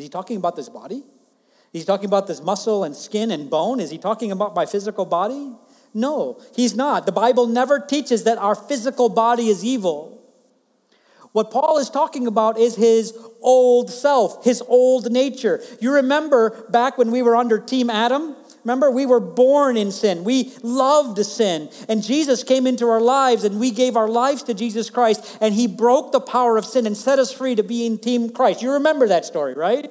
Is 0.00 0.04
he 0.06 0.08
talking 0.08 0.38
about 0.38 0.56
this 0.56 0.70
body? 0.70 1.04
Is 1.74 1.82
he 1.82 1.84
talking 1.84 2.06
about 2.06 2.26
this 2.26 2.42
muscle 2.42 2.84
and 2.84 2.96
skin 2.96 3.30
and 3.30 3.50
bone? 3.50 3.80
Is 3.80 3.90
he 3.90 3.98
talking 3.98 4.32
about 4.32 4.54
my 4.54 4.64
physical 4.64 5.04
body? 5.04 5.52
No, 5.92 6.40
he's 6.56 6.74
not. 6.74 7.04
The 7.04 7.12
Bible 7.12 7.46
never 7.46 7.78
teaches 7.78 8.24
that 8.24 8.38
our 8.38 8.54
physical 8.54 9.10
body 9.10 9.48
is 9.48 9.62
evil. 9.62 10.18
What 11.32 11.50
Paul 11.50 11.76
is 11.76 11.90
talking 11.90 12.26
about 12.26 12.58
is 12.58 12.76
his 12.76 13.12
old 13.42 13.90
self, 13.90 14.42
his 14.42 14.62
old 14.62 15.12
nature. 15.12 15.60
You 15.80 15.92
remember 15.92 16.64
back 16.70 16.96
when 16.96 17.10
we 17.10 17.20
were 17.20 17.36
under 17.36 17.58
Team 17.58 17.90
Adam? 17.90 18.34
Remember, 18.64 18.90
we 18.90 19.06
were 19.06 19.20
born 19.20 19.76
in 19.76 19.90
sin. 19.90 20.24
We 20.24 20.52
loved 20.62 21.24
sin. 21.24 21.70
And 21.88 22.02
Jesus 22.02 22.44
came 22.44 22.66
into 22.66 22.88
our 22.88 23.00
lives 23.00 23.44
and 23.44 23.58
we 23.58 23.70
gave 23.70 23.96
our 23.96 24.08
lives 24.08 24.42
to 24.44 24.54
Jesus 24.54 24.90
Christ 24.90 25.38
and 25.40 25.54
he 25.54 25.66
broke 25.66 26.12
the 26.12 26.20
power 26.20 26.56
of 26.56 26.64
sin 26.64 26.86
and 26.86 26.96
set 26.96 27.18
us 27.18 27.32
free 27.32 27.54
to 27.54 27.62
be 27.62 27.86
in 27.86 27.98
Team 27.98 28.30
Christ. 28.30 28.62
You 28.62 28.72
remember 28.72 29.08
that 29.08 29.24
story, 29.24 29.54
right? 29.54 29.90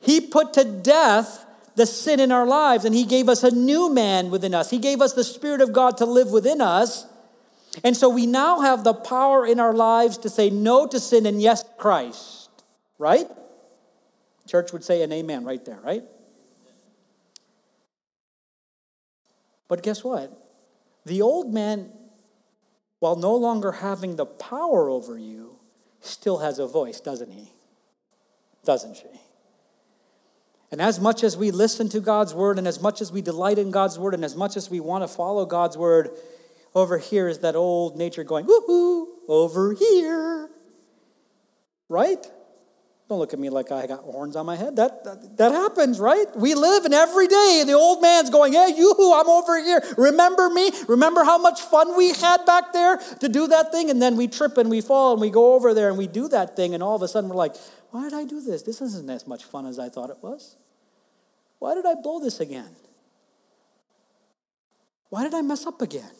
He 0.00 0.20
put 0.20 0.52
to 0.54 0.64
death 0.64 1.44
the 1.74 1.86
sin 1.86 2.20
in 2.20 2.30
our 2.30 2.46
lives 2.46 2.84
and 2.84 2.94
he 2.94 3.04
gave 3.04 3.28
us 3.28 3.42
a 3.42 3.50
new 3.50 3.92
man 3.92 4.30
within 4.30 4.54
us. 4.54 4.70
He 4.70 4.78
gave 4.78 5.00
us 5.00 5.14
the 5.14 5.24
Spirit 5.24 5.60
of 5.60 5.72
God 5.72 5.96
to 5.98 6.06
live 6.06 6.30
within 6.30 6.60
us. 6.60 7.06
And 7.82 7.96
so 7.96 8.08
we 8.08 8.26
now 8.26 8.60
have 8.60 8.84
the 8.84 8.94
power 8.94 9.46
in 9.46 9.60
our 9.60 9.72
lives 9.72 10.18
to 10.18 10.30
say 10.30 10.50
no 10.50 10.86
to 10.86 11.00
sin 11.00 11.26
and 11.26 11.42
yes 11.42 11.62
to 11.62 11.70
Christ, 11.78 12.48
right? 12.98 13.26
Church 14.46 14.72
would 14.72 14.84
say 14.84 15.02
an 15.02 15.12
amen 15.12 15.44
right 15.44 15.64
there, 15.64 15.78
right? 15.84 16.02
But 19.68 19.82
guess 19.82 20.02
what? 20.02 20.32
The 21.04 21.22
old 21.22 21.52
man, 21.52 21.90
while 22.98 23.16
no 23.16 23.36
longer 23.36 23.72
having 23.72 24.16
the 24.16 24.26
power 24.26 24.88
over 24.88 25.18
you, 25.18 25.56
still 26.00 26.38
has 26.38 26.58
a 26.58 26.66
voice, 26.66 27.00
doesn't 27.00 27.30
he? 27.30 27.52
Doesn't 28.64 28.96
she? 28.96 29.06
And 30.70 30.82
as 30.82 31.00
much 31.00 31.22
as 31.22 31.36
we 31.36 31.50
listen 31.50 31.88
to 31.90 32.00
God's 32.00 32.34
word, 32.34 32.58
and 32.58 32.68
as 32.68 32.80
much 32.80 33.00
as 33.00 33.10
we 33.10 33.22
delight 33.22 33.58
in 33.58 33.70
God's 33.70 33.98
word, 33.98 34.14
and 34.14 34.24
as 34.24 34.36
much 34.36 34.56
as 34.56 34.70
we 34.70 34.80
want 34.80 35.02
to 35.02 35.08
follow 35.08 35.46
God's 35.46 35.78
word, 35.78 36.10
over 36.74 36.98
here 36.98 37.28
is 37.28 37.38
that 37.38 37.56
old 37.56 37.96
nature 37.96 38.24
going, 38.24 38.46
woohoo, 38.46 39.06
over 39.28 39.72
here. 39.72 40.50
Right? 41.88 42.26
Don't 43.08 43.18
look 43.18 43.32
at 43.32 43.38
me 43.38 43.48
like 43.48 43.72
I 43.72 43.86
got 43.86 44.00
horns 44.00 44.36
on 44.36 44.44
my 44.44 44.54
head. 44.54 44.76
That, 44.76 45.02
that, 45.04 45.36
that, 45.38 45.52
happens, 45.52 45.98
right? 45.98 46.26
We 46.36 46.54
live 46.54 46.84
and 46.84 46.92
every 46.92 47.26
day 47.26 47.64
the 47.66 47.72
old 47.72 48.02
man's 48.02 48.28
going, 48.28 48.52
hey, 48.52 48.74
you, 48.76 48.94
I'm 49.16 49.28
over 49.28 49.62
here. 49.62 49.82
Remember 49.96 50.50
me? 50.50 50.70
Remember 50.88 51.24
how 51.24 51.38
much 51.38 51.62
fun 51.62 51.96
we 51.96 52.10
had 52.10 52.44
back 52.44 52.74
there 52.74 52.98
to 53.20 53.28
do 53.30 53.46
that 53.46 53.72
thing? 53.72 53.88
And 53.88 54.02
then 54.02 54.16
we 54.16 54.28
trip 54.28 54.58
and 54.58 54.68
we 54.68 54.82
fall 54.82 55.12
and 55.12 55.22
we 55.22 55.30
go 55.30 55.54
over 55.54 55.72
there 55.72 55.88
and 55.88 55.96
we 55.96 56.06
do 56.06 56.28
that 56.28 56.54
thing. 56.54 56.74
And 56.74 56.82
all 56.82 56.96
of 56.96 57.02
a 57.02 57.08
sudden 57.08 57.30
we're 57.30 57.36
like, 57.36 57.56
why 57.92 58.04
did 58.04 58.12
I 58.12 58.24
do 58.24 58.42
this? 58.42 58.62
This 58.62 58.82
isn't 58.82 59.08
as 59.08 59.26
much 59.26 59.44
fun 59.44 59.64
as 59.64 59.78
I 59.78 59.88
thought 59.88 60.10
it 60.10 60.18
was. 60.20 60.56
Why 61.60 61.74
did 61.74 61.86
I 61.86 61.94
blow 61.94 62.20
this 62.20 62.40
again? 62.40 62.76
Why 65.08 65.24
did 65.24 65.32
I 65.32 65.40
mess 65.40 65.66
up 65.66 65.80
again? 65.80 66.10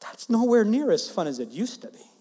That's 0.00 0.30
nowhere 0.30 0.64
near 0.64 0.90
as 0.90 1.10
fun 1.10 1.26
as 1.26 1.38
it 1.38 1.50
used 1.50 1.82
to 1.82 1.88
be. 1.88 2.11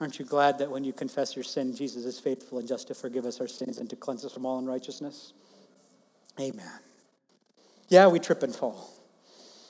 Aren't 0.00 0.18
you 0.18 0.24
glad 0.24 0.58
that 0.58 0.70
when 0.70 0.84
you 0.84 0.92
confess 0.92 1.36
your 1.36 1.44
sin, 1.44 1.74
Jesus 1.74 2.04
is 2.04 2.18
faithful 2.18 2.58
and 2.58 2.66
just 2.66 2.88
to 2.88 2.94
forgive 2.94 3.24
us 3.24 3.40
our 3.40 3.48
sins 3.48 3.78
and 3.78 3.88
to 3.90 3.96
cleanse 3.96 4.24
us 4.24 4.32
from 4.32 4.44
all 4.44 4.58
unrighteousness? 4.58 5.32
Amen. 6.38 6.80
Yeah, 7.88 8.08
we 8.08 8.18
trip 8.18 8.42
and 8.42 8.54
fall, 8.54 8.90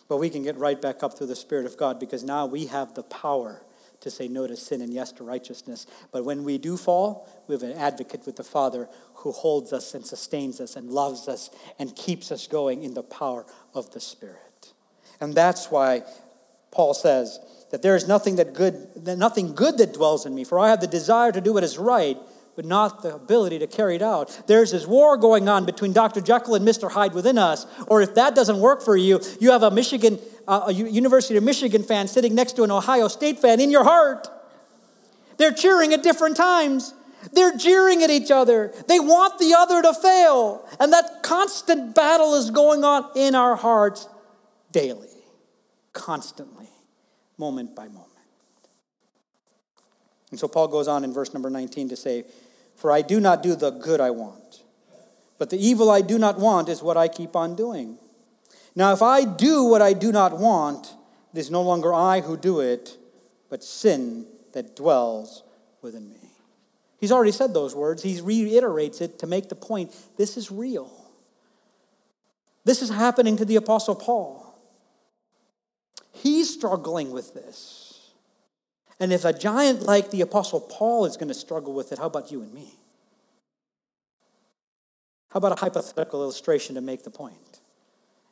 but 0.08 0.16
we 0.16 0.30
can 0.30 0.42
get 0.42 0.56
right 0.56 0.80
back 0.80 1.02
up 1.02 1.18
through 1.18 1.26
the 1.26 1.36
Spirit 1.36 1.66
of 1.66 1.76
God 1.76 2.00
because 2.00 2.24
now 2.24 2.46
we 2.46 2.66
have 2.66 2.94
the 2.94 3.02
power 3.02 3.60
to 4.00 4.10
say 4.10 4.28
no 4.28 4.46
to 4.46 4.56
sin 4.56 4.80
and 4.80 4.92
yes 4.92 5.12
to 5.12 5.24
righteousness. 5.24 5.86
But 6.12 6.24
when 6.24 6.44
we 6.44 6.58
do 6.58 6.76
fall, 6.76 7.28
we 7.48 7.54
have 7.54 7.62
an 7.62 7.72
advocate 7.72 8.24
with 8.26 8.36
the 8.36 8.44
Father 8.44 8.88
who 9.14 9.32
holds 9.32 9.72
us 9.72 9.94
and 9.94 10.06
sustains 10.06 10.60
us 10.60 10.76
and 10.76 10.90
loves 10.90 11.26
us 11.26 11.50
and 11.78 11.94
keeps 11.96 12.30
us 12.30 12.46
going 12.46 12.82
in 12.82 12.94
the 12.94 13.02
power 13.02 13.46
of 13.74 13.90
the 13.92 14.00
Spirit. 14.00 14.72
And 15.20 15.34
that's 15.34 15.70
why 15.70 16.02
Paul 16.70 16.92
says, 16.92 17.38
that 17.74 17.82
there 17.82 17.96
is 17.96 18.06
nothing 18.06 18.36
that 18.36 18.54
good, 18.54 19.04
nothing 19.18 19.52
good 19.52 19.78
that 19.78 19.92
dwells 19.92 20.26
in 20.26 20.32
me, 20.32 20.44
for 20.44 20.60
I 20.60 20.70
have 20.70 20.80
the 20.80 20.86
desire 20.86 21.32
to 21.32 21.40
do 21.40 21.54
what 21.54 21.64
is 21.64 21.76
right, 21.76 22.16
but 22.54 22.64
not 22.64 23.02
the 23.02 23.12
ability 23.12 23.58
to 23.58 23.66
carry 23.66 23.96
it 23.96 24.00
out. 24.00 24.42
There's 24.46 24.70
this 24.70 24.86
war 24.86 25.16
going 25.16 25.48
on 25.48 25.66
between 25.66 25.92
Dr. 25.92 26.20
Jekyll 26.20 26.54
and 26.54 26.64
Mr. 26.64 26.88
Hyde 26.88 27.14
within 27.14 27.36
us. 27.36 27.66
Or 27.88 28.00
if 28.00 28.14
that 28.14 28.36
doesn't 28.36 28.60
work 28.60 28.80
for 28.80 28.96
you, 28.96 29.20
you 29.40 29.50
have 29.50 29.64
a 29.64 29.72
Michigan, 29.72 30.20
uh, 30.46 30.66
a 30.68 30.72
University 30.72 31.36
of 31.36 31.42
Michigan 31.42 31.82
fan 31.82 32.06
sitting 32.06 32.32
next 32.32 32.52
to 32.52 32.62
an 32.62 32.70
Ohio 32.70 33.08
State 33.08 33.40
fan 33.40 33.58
in 33.58 33.72
your 33.72 33.82
heart. 33.82 34.28
They're 35.38 35.50
cheering 35.50 35.92
at 35.92 36.04
different 36.04 36.36
times. 36.36 36.94
They're 37.32 37.56
jeering 37.56 38.04
at 38.04 38.10
each 38.10 38.30
other. 38.30 38.72
They 38.86 39.00
want 39.00 39.40
the 39.40 39.52
other 39.58 39.82
to 39.82 39.92
fail. 39.94 40.64
And 40.78 40.92
that 40.92 41.24
constant 41.24 41.92
battle 41.92 42.36
is 42.36 42.52
going 42.52 42.84
on 42.84 43.10
in 43.16 43.34
our 43.34 43.56
hearts 43.56 44.06
daily, 44.70 45.08
constantly, 45.92 46.68
moment 47.38 47.74
by 47.74 47.88
moment. 47.88 48.10
And 50.30 50.40
so 50.40 50.48
Paul 50.48 50.68
goes 50.68 50.88
on 50.88 51.04
in 51.04 51.12
verse 51.12 51.32
number 51.32 51.50
19 51.50 51.90
to 51.90 51.96
say, 51.96 52.24
For 52.76 52.90
I 52.90 53.02
do 53.02 53.20
not 53.20 53.42
do 53.42 53.54
the 53.54 53.70
good 53.70 54.00
I 54.00 54.10
want, 54.10 54.62
but 55.38 55.50
the 55.50 55.64
evil 55.64 55.90
I 55.90 56.00
do 56.00 56.18
not 56.18 56.38
want 56.38 56.68
is 56.68 56.82
what 56.82 56.96
I 56.96 57.08
keep 57.08 57.36
on 57.36 57.54
doing. 57.54 57.98
Now, 58.74 58.92
if 58.92 59.02
I 59.02 59.24
do 59.24 59.64
what 59.64 59.80
I 59.80 59.92
do 59.92 60.10
not 60.10 60.38
want, 60.38 60.94
it 61.32 61.38
is 61.38 61.50
no 61.50 61.62
longer 61.62 61.94
I 61.94 62.20
who 62.20 62.36
do 62.36 62.60
it, 62.60 62.96
but 63.48 63.62
sin 63.62 64.26
that 64.52 64.74
dwells 64.74 65.44
within 65.82 66.08
me. 66.08 66.24
He's 66.98 67.12
already 67.12 67.32
said 67.32 67.54
those 67.54 67.74
words. 67.74 68.02
He 68.02 68.20
reiterates 68.20 69.00
it 69.00 69.18
to 69.20 69.26
make 69.26 69.48
the 69.48 69.54
point 69.54 69.94
this 70.16 70.36
is 70.36 70.50
real. 70.50 70.90
This 72.64 72.82
is 72.82 72.88
happening 72.88 73.36
to 73.36 73.44
the 73.44 73.56
Apostle 73.56 73.94
Paul. 73.94 74.43
He's 76.14 76.52
struggling 76.52 77.10
with 77.10 77.34
this. 77.34 78.12
And 79.00 79.12
if 79.12 79.24
a 79.24 79.32
giant 79.32 79.82
like 79.82 80.10
the 80.10 80.20
Apostle 80.20 80.60
Paul 80.60 81.04
is 81.04 81.16
going 81.16 81.28
to 81.28 81.34
struggle 81.34 81.74
with 81.74 81.92
it, 81.92 81.98
how 81.98 82.06
about 82.06 82.30
you 82.30 82.40
and 82.40 82.54
me? 82.54 82.74
How 85.30 85.38
about 85.38 85.52
a 85.52 85.60
hypothetical 85.60 86.22
illustration 86.22 86.76
to 86.76 86.80
make 86.80 87.02
the 87.02 87.10
point? 87.10 87.60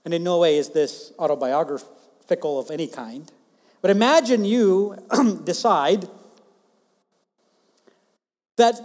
And 0.05 0.15
in 0.15 0.23
no 0.23 0.39
way 0.39 0.57
is 0.57 0.71
this 0.71 1.13
autobiographical 1.19 2.61
of 2.61 2.71
any 2.71 2.87
kind. 2.87 3.31
But 3.81 3.91
imagine 3.91 4.45
you 4.45 4.97
decide 5.45 6.09
that 8.57 8.81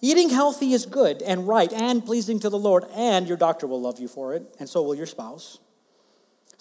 eating 0.00 0.30
healthy 0.30 0.72
is 0.72 0.86
good 0.86 1.20
and 1.20 1.46
right 1.46 1.72
and 1.72 2.04
pleasing 2.04 2.40
to 2.40 2.48
the 2.48 2.58
Lord, 2.58 2.84
and 2.94 3.28
your 3.28 3.36
doctor 3.36 3.66
will 3.66 3.80
love 3.80 4.00
you 4.00 4.08
for 4.08 4.34
it, 4.34 4.54
and 4.58 4.66
so 4.66 4.82
will 4.82 4.94
your 4.94 5.06
spouse. 5.06 5.58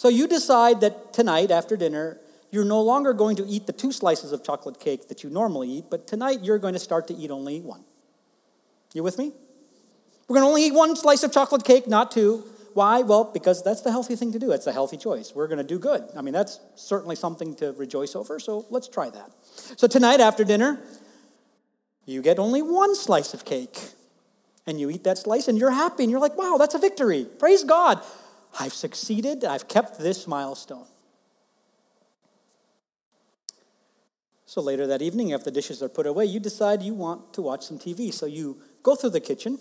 So 0.02 0.08
you 0.10 0.26
decide 0.26 0.82
that 0.82 1.14
tonight 1.14 1.52
after 1.52 1.78
dinner, 1.78 2.18
you're 2.50 2.66
no 2.66 2.82
longer 2.82 3.14
going 3.14 3.36
to 3.36 3.46
eat 3.46 3.68
the 3.68 3.72
two 3.72 3.92
slices 3.92 4.32
of 4.32 4.44
chocolate 4.44 4.80
cake 4.80 5.10
that 5.10 5.24
you 5.24 5.30
normally 5.30 5.70
eat, 5.70 5.92
but 5.92 6.08
tonight 6.08 6.40
you're 6.42 6.58
going 6.58 6.74
to 6.74 6.80
start 6.80 7.08
to 7.10 7.14
eat 7.14 7.30
only 7.30 7.62
one. 7.62 7.84
You 8.96 9.04
with 9.04 9.20
me? 9.20 9.32
We're 10.28 10.38
going 10.38 10.44
to 10.44 10.48
only 10.48 10.66
eat 10.66 10.74
one 10.74 10.96
slice 10.96 11.22
of 11.22 11.32
chocolate 11.32 11.64
cake, 11.64 11.88
not 11.88 12.10
two. 12.10 12.44
Why? 12.74 13.02
Well, 13.02 13.26
because 13.26 13.64
that's 13.64 13.82
the 13.82 13.92
healthy 13.92 14.16
thing 14.16 14.32
to 14.32 14.40
do. 14.40 14.52
It's 14.52 14.66
a 14.66 14.74
healthy 14.74 14.98
choice. 14.98 15.34
We're 15.36 15.48
going 15.48 15.60
to 15.60 15.64
do 15.64 15.78
good. 15.78 16.10
I 16.18 16.24
mean, 16.24 16.34
that's 16.34 16.60
certainly 16.74 17.16
something 17.16 17.54
to 17.58 17.74
rejoice 17.74 18.16
over, 18.16 18.40
so 18.40 18.66
let's 18.72 18.88
try 18.88 19.12
that. 19.12 19.30
So 19.78 19.86
tonight 19.86 20.20
after 20.20 20.44
dinner, 20.44 20.80
you 22.08 22.24
get 22.24 22.40
only 22.40 22.64
one 22.64 22.96
slice 22.96 23.36
of 23.36 23.46
cake. 23.46 23.78
And 24.66 24.80
you 24.80 24.90
eat 24.90 25.04
that 25.04 25.20
slice 25.20 25.48
and 25.48 25.60
you're 25.60 25.72
happy 25.72 26.04
and 26.04 26.12
you're 26.12 26.20
like, 26.20 26.38
wow, 26.38 26.58
that's 26.58 26.74
a 26.76 26.80
victory. 26.80 27.28
Praise 27.38 27.64
God. 27.64 28.02
I've 28.60 28.74
succeeded. 28.74 29.44
I've 29.44 29.68
kept 29.68 30.00
this 30.00 30.28
milestone. 30.28 30.86
So 34.46 34.62
later 34.62 34.86
that 34.88 35.02
evening, 35.02 35.32
after 35.32 35.46
the 35.46 35.52
dishes 35.52 35.82
are 35.82 35.90
put 35.90 36.06
away, 36.06 36.26
you 36.26 36.40
decide 36.40 36.82
you 36.82 36.94
want 36.94 37.34
to 37.34 37.42
watch 37.42 37.66
some 37.66 37.80
TV. 37.80 38.14
So 38.14 38.26
you 38.26 38.58
go 38.84 38.96
through 38.96 39.12
the 39.12 39.22
kitchen 39.22 39.58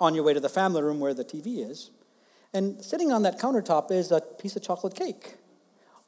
on 0.00 0.14
your 0.14 0.24
way 0.24 0.34
to 0.34 0.40
the 0.40 0.48
family 0.48 0.82
room 0.82 0.98
where 0.98 1.14
the 1.14 1.24
TV 1.24 1.68
is. 1.70 1.90
And 2.52 2.82
sitting 2.82 3.12
on 3.12 3.22
that 3.22 3.38
countertop 3.38 3.92
is 3.92 4.10
a 4.10 4.20
piece 4.20 4.56
of 4.56 4.62
chocolate 4.62 4.94
cake 4.94 5.36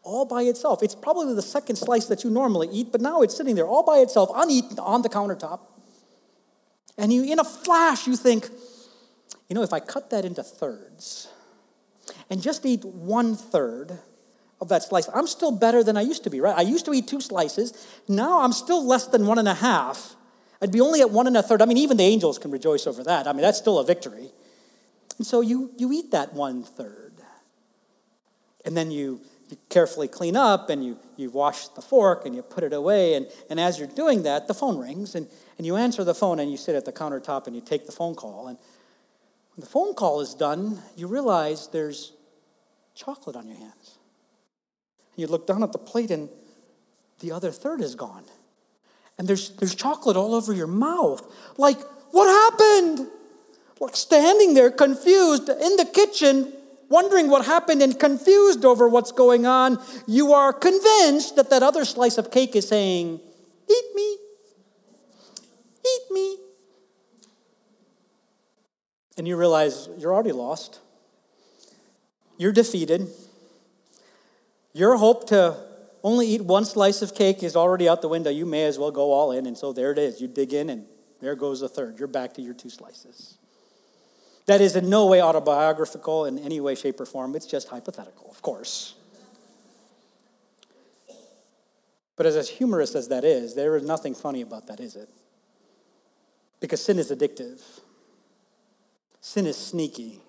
all 0.03 0.25
by 0.25 0.43
itself. 0.43 0.83
It's 0.83 0.95
probably 0.95 1.35
the 1.35 1.43
second 1.43 1.77
slice 1.77 2.07
that 2.07 2.25
you 2.25 2.31
normally 2.31 2.69
eat, 2.73 2.91
but 2.91 3.01
now 3.01 3.21
it's 3.21 3.37
sitting 3.37 3.55
there 3.55 3.67
all 3.67 3.83
by 3.83 3.99
itself, 3.99 4.31
uneaten 4.35 4.79
on 4.79 5.03
the 5.03 5.09
countertop. 5.09 5.61
And 6.97 7.13
you, 7.13 7.25
in 7.25 7.39
a 7.39 7.45
flash, 7.45 8.07
you 8.07 8.17
think, 8.17 8.49
you 9.49 9.55
know, 9.55 9.63
if 9.63 9.73
I 9.73 9.81
cut 9.81 10.11
that 10.11 10.25
into 10.25 10.43
thirds 10.43 11.29
and 12.31 12.41
just 12.41 12.65
eat 12.65 12.85
one 12.85 13.35
third 13.37 13.99
of 14.61 14.69
that 14.69 14.83
slice, 14.83 15.09
I'm 15.15 15.27
still 15.27 15.53
better 15.53 15.83
than 15.83 15.97
I 15.97 16.03
used 16.03 16.25
to 16.25 16.31
be, 16.31 16.41
right? 16.41 16.57
I 16.57 16.63
used 16.63 16.85
to 16.87 16.95
eat 16.95 17.09
two 17.09 17.21
slices. 17.21 17.87
Now 18.09 18.41
I'm 18.41 18.53
still 18.53 18.87
less 18.87 19.07
than 19.07 19.27
one 19.27 19.39
and 19.39 19.49
a 19.49 19.55
half. 19.55 20.17
I'd 20.63 20.73
be 20.73 20.81
only 20.81 21.01
at 21.01 21.11
one 21.11 21.27
and 21.27 21.37
a 21.37 21.43
third. 21.43 21.63
I 21.63 21.65
mean, 21.65 21.79
even 21.79 21.97
the 21.97 22.05
angels 22.05 22.39
can 22.39 22.51
rejoice 22.51 22.87
over 22.87 23.03
that. 23.05 23.27
I 23.27 23.33
mean, 23.33 23.43
that's 23.43 23.59
still 23.59 23.79
a 23.79 23.85
victory. 23.85 24.31
And 25.19 25.27
so 25.27 25.41
you, 25.41 25.73
you 25.77 25.93
eat 25.93 26.11
that 26.13 26.33
one 26.35 26.63
third. 26.63 27.15
And 28.65 28.77
then 28.77 28.91
you 28.91 29.23
you 29.51 29.59
carefully 29.69 30.09
clean 30.09 30.37
up 30.37 30.71
and 30.71 30.85
you, 30.85 30.99
you 31.17 31.31
wash 31.31 31.69
the 31.69 31.83
fork 31.83 32.25
and 32.25 32.35
you 32.35 32.43
put 32.43 32.63
it 32.63 32.73
away. 32.73 33.15
And, 33.15 33.27
and 33.49 33.59
as 33.59 33.79
you're 33.79 33.89
doing 33.89 34.23
that, 34.23 34.47
the 34.47 34.55
phone 34.55 34.79
rings 34.79 35.15
and, 35.15 35.27
and 35.59 35.67
you 35.67 35.77
answer 35.77 36.05
the 36.05 36.15
phone 36.15 36.39
and 36.39 36.51
you 36.51 36.57
sit 36.57 36.75
at 36.75 36.85
the 36.85 36.93
countertop 36.93 37.47
and 37.47 37.57
you 37.57 37.63
take 37.63 37.87
the 37.87 37.93
phone 37.93 38.15
call. 38.15 38.47
And 38.49 38.59
when 39.55 39.61
the 39.61 39.67
phone 39.67 39.95
call 39.95 40.21
is 40.21 40.35
done, 40.35 40.81
you 40.97 41.09
realize 41.09 41.69
there's 41.69 42.13
chocolate 43.01 43.37
on 43.37 43.47
your 43.47 43.57
hands. 43.57 43.99
You 45.17 45.27
look 45.27 45.47
down 45.47 45.63
at 45.63 45.73
the 45.73 45.79
plate 45.79 46.11
and 46.11 46.29
the 47.21 47.33
other 47.33 47.51
third 47.51 47.81
is 47.81 47.95
gone. 47.95 48.25
And 49.19 49.27
there's, 49.27 49.51
there's 49.57 49.75
chocolate 49.75 50.17
all 50.17 50.35
over 50.35 50.53
your 50.53 50.67
mouth. 50.67 51.23
Like, 51.57 51.79
what 52.11 52.27
happened? 52.27 53.09
Like 53.81 53.97
standing 53.97 54.55
there 54.55 54.71
confused 54.71 55.49
in 55.49 55.77
the 55.77 55.89
kitchen 55.93 56.53
wondering 56.91 57.31
what 57.31 57.47
happened 57.47 57.81
and 57.81 57.99
confused 57.99 58.65
over 58.67 58.87
what's 58.87 59.13
going 59.13 59.47
on, 59.47 59.79
you 60.07 60.35
are 60.35 60.53
convinced 60.53 61.37
that 61.37 61.49
that 61.49 61.63
other 61.63 61.87
slice 61.87 62.19
of 62.19 62.31
cake 62.31 62.55
is 62.55 62.69
saying, 62.69 63.21
Eat 63.71 63.85
me, 63.95 64.17
eat 65.87 66.03
me. 66.11 66.37
And 69.17 69.29
you 69.29 69.37
realize 69.37 69.89
you're 69.99 70.13
already 70.13 70.33
lost. 70.33 70.81
You're 72.41 72.53
defeated. 72.53 73.07
Your 74.73 74.97
hope 74.97 75.29
to 75.29 75.59
only 76.03 76.27
eat 76.27 76.41
one 76.41 76.65
slice 76.65 77.03
of 77.03 77.15
cake 77.15 77.43
is 77.43 77.55
already 77.55 77.87
out 77.87 78.01
the 78.01 78.09
window. 78.09 78.31
You 78.31 78.47
may 78.47 78.65
as 78.65 78.79
well 78.79 78.91
go 78.91 79.13
all 79.13 79.31
in. 79.33 79.45
And 79.45 79.59
so 79.59 79.75
there 79.75 79.93
it 79.93 79.99
is. 79.99 80.23
You 80.23 80.27
dig 80.27 80.55
in, 80.55 80.71
and 80.71 80.87
there 81.21 81.35
goes 81.35 81.61
a 81.61 81.69
third. 81.69 81.99
You're 81.99 82.09
back 82.09 82.33
to 82.35 82.41
your 82.41 82.55
two 82.55 82.71
slices. 82.71 83.37
That 84.47 84.63
is 84.63 84.75
in 84.75 84.89
no 84.89 85.05
way 85.05 85.21
autobiographical 85.21 86.25
in 86.25 86.39
any 86.39 86.61
way, 86.61 86.75
shape, 86.75 86.99
or 86.99 87.05
form. 87.05 87.37
It's 87.37 87.45
just 87.45 87.69
hypothetical, 87.69 88.31
of 88.31 88.41
course. 88.41 88.95
But 92.17 92.25
as 92.25 92.49
humorous 92.49 92.95
as 92.95 93.09
that 93.09 93.23
is, 93.23 93.55
there 93.55 93.77
is 93.77 93.83
nothing 93.83 94.15
funny 94.15 94.41
about 94.41 94.67
that, 94.69 94.81
is 94.81 94.97
it? 94.97 95.11
Because 96.59 96.83
sin 96.83 96.99
is 96.99 97.11
addictive, 97.11 97.61
sin 99.21 99.47
is 99.47 99.59
sneaky. 99.59 100.21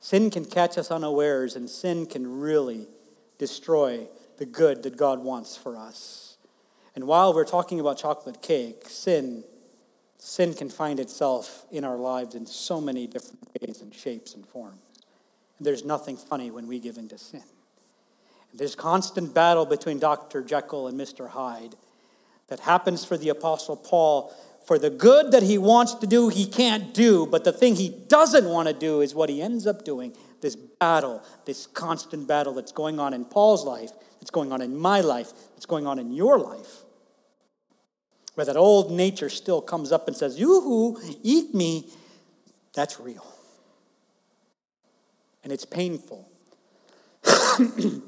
Sin 0.00 0.30
can 0.30 0.44
catch 0.44 0.78
us 0.78 0.90
unawares, 0.90 1.56
and 1.56 1.68
sin 1.68 2.06
can 2.06 2.40
really 2.40 2.88
destroy 3.38 4.08
the 4.38 4.46
good 4.46 4.82
that 4.82 4.96
God 4.96 5.22
wants 5.22 5.56
for 5.56 5.76
us. 5.76 6.38
And 6.94 7.06
while 7.06 7.32
we're 7.32 7.44
talking 7.44 7.78
about 7.78 7.98
chocolate 7.98 8.42
cake, 8.42 8.88
sin 8.88 9.44
sin 10.20 10.54
can 10.54 10.68
find 10.68 11.00
itself 11.00 11.64
in 11.70 11.84
our 11.84 11.96
lives 11.96 12.34
in 12.34 12.46
so 12.46 12.80
many 12.80 13.06
different 13.06 13.38
ways 13.60 13.80
and 13.80 13.94
shapes 13.94 14.34
and 14.34 14.46
forms. 14.46 14.78
And 15.58 15.66
there's 15.66 15.84
nothing 15.84 16.16
funny 16.16 16.50
when 16.50 16.66
we 16.66 16.78
give 16.78 16.98
in 16.98 17.08
to 17.08 17.18
sin. 17.18 17.42
There's 18.52 18.74
constant 18.74 19.32
battle 19.32 19.64
between 19.64 19.98
Dr. 19.98 20.42
Jekyll 20.42 20.88
and 20.88 20.98
Mr. 20.98 21.30
Hyde 21.30 21.74
that 22.48 22.60
happens 22.60 23.04
for 23.04 23.16
the 23.16 23.28
Apostle 23.28 23.76
Paul. 23.76 24.34
For 24.66 24.78
the 24.78 24.90
good 24.90 25.32
that 25.32 25.42
he 25.42 25.58
wants 25.58 25.94
to 25.94 26.06
do, 26.06 26.28
he 26.28 26.46
can't 26.46 26.94
do, 26.94 27.26
but 27.26 27.44
the 27.44 27.52
thing 27.52 27.76
he 27.76 27.88
doesn't 28.08 28.44
want 28.44 28.68
to 28.68 28.74
do 28.74 29.00
is 29.00 29.14
what 29.14 29.28
he 29.28 29.42
ends 29.42 29.66
up 29.66 29.84
doing. 29.84 30.14
This 30.40 30.54
battle, 30.54 31.22
this 31.44 31.66
constant 31.66 32.28
battle 32.28 32.54
that's 32.54 32.72
going 32.72 33.00
on 33.00 33.12
in 33.12 33.24
Paul's 33.24 33.64
life, 33.64 33.90
that's 34.20 34.30
going 34.30 34.52
on 34.52 34.62
in 34.62 34.78
my 34.78 35.00
life, 35.00 35.32
that's 35.54 35.66
going 35.66 35.86
on 35.86 35.98
in 35.98 36.12
your 36.12 36.38
life 36.38 36.84
where 38.40 38.46
that 38.46 38.56
old 38.56 38.90
nature 38.90 39.28
still 39.28 39.60
comes 39.60 39.92
up 39.92 40.06
and 40.08 40.16
says, 40.16 40.38
Yoo-hoo, 40.38 40.98
eat 41.22 41.54
me, 41.54 41.90
that's 42.72 42.98
real. 42.98 43.26
And 45.44 45.52
it's 45.52 45.66
painful. 45.66 46.26
and 47.58 48.02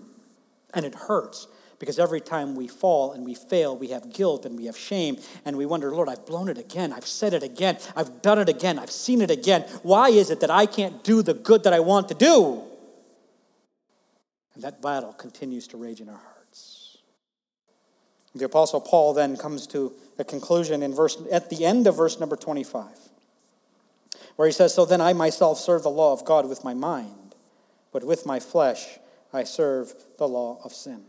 it 0.75 0.95
hurts 0.95 1.49
because 1.83 1.99
every 1.99 2.21
time 2.21 2.55
we 2.55 2.69
fall 2.69 3.11
and 3.11 3.25
we 3.25 3.35
fail, 3.35 3.77
we 3.77 3.89
have 3.89 4.13
guilt 4.13 4.47
and 4.47 4.57
we 4.57 4.67
have 4.67 4.79
shame 4.79 5.17
and 5.45 5.57
we 5.57 5.67
wonder, 5.67 5.93
Lord, 5.93 6.09
I've 6.09 6.25
blown 6.25 6.49
it 6.49 6.57
again. 6.57 6.93
I've 6.93 7.09
said 7.09 7.35
it 7.35 7.43
again. 7.43 7.77
I've 7.97 8.23
done 8.23 8.39
it 8.39 8.49
again. 8.49 8.79
I've 8.79 8.89
seen 8.89 9.21
it 9.21 9.33
again. 9.33 9.63
Why 9.83 10.09
is 10.09 10.31
it 10.31 10.39
that 10.43 10.51
I 10.51 10.67
can't 10.67 11.03
do 11.03 11.23
the 11.23 11.35
good 11.35 11.65
that 11.65 11.73
I 11.73 11.81
want 11.81 12.07
to 12.11 12.15
do? 12.15 12.63
And 14.55 14.63
that 14.63 14.81
battle 14.81 15.13
continues 15.13 15.67
to 15.69 15.77
rage 15.77 16.01
in 16.01 16.09
our 16.09 16.15
hearts. 16.15 16.99
The 18.33 18.45
Apostle 18.45 18.81
Paul 18.81 19.13
then 19.13 19.37
comes 19.37 19.67
to 19.67 19.93
a 20.21 20.25
conclusion 20.25 20.85
in 20.85 20.95
verse, 20.95 21.21
at 21.33 21.51
the 21.51 21.65
end 21.65 21.89
of 21.89 21.97
verse 21.97 22.21
number 22.21 22.37
25, 22.37 22.87
where 24.37 24.47
he 24.47 24.53
says, 24.53 24.73
So 24.73 24.85
then 24.85 25.01
I 25.01 25.15
myself 25.15 25.59
serve 25.59 25.83
the 25.83 25.91
law 25.91 26.13
of 26.13 26.25
God 26.25 26.49
with 26.49 26.63
my 26.63 26.75
mind, 26.75 27.35
but 27.91 28.05
with 28.05 28.25
my 28.25 28.39
flesh 28.39 28.87
I 29.33 29.43
serve 29.43 29.93
the 30.19 30.29
law 30.29 30.61
of 30.63 30.73
sin. 30.73 31.07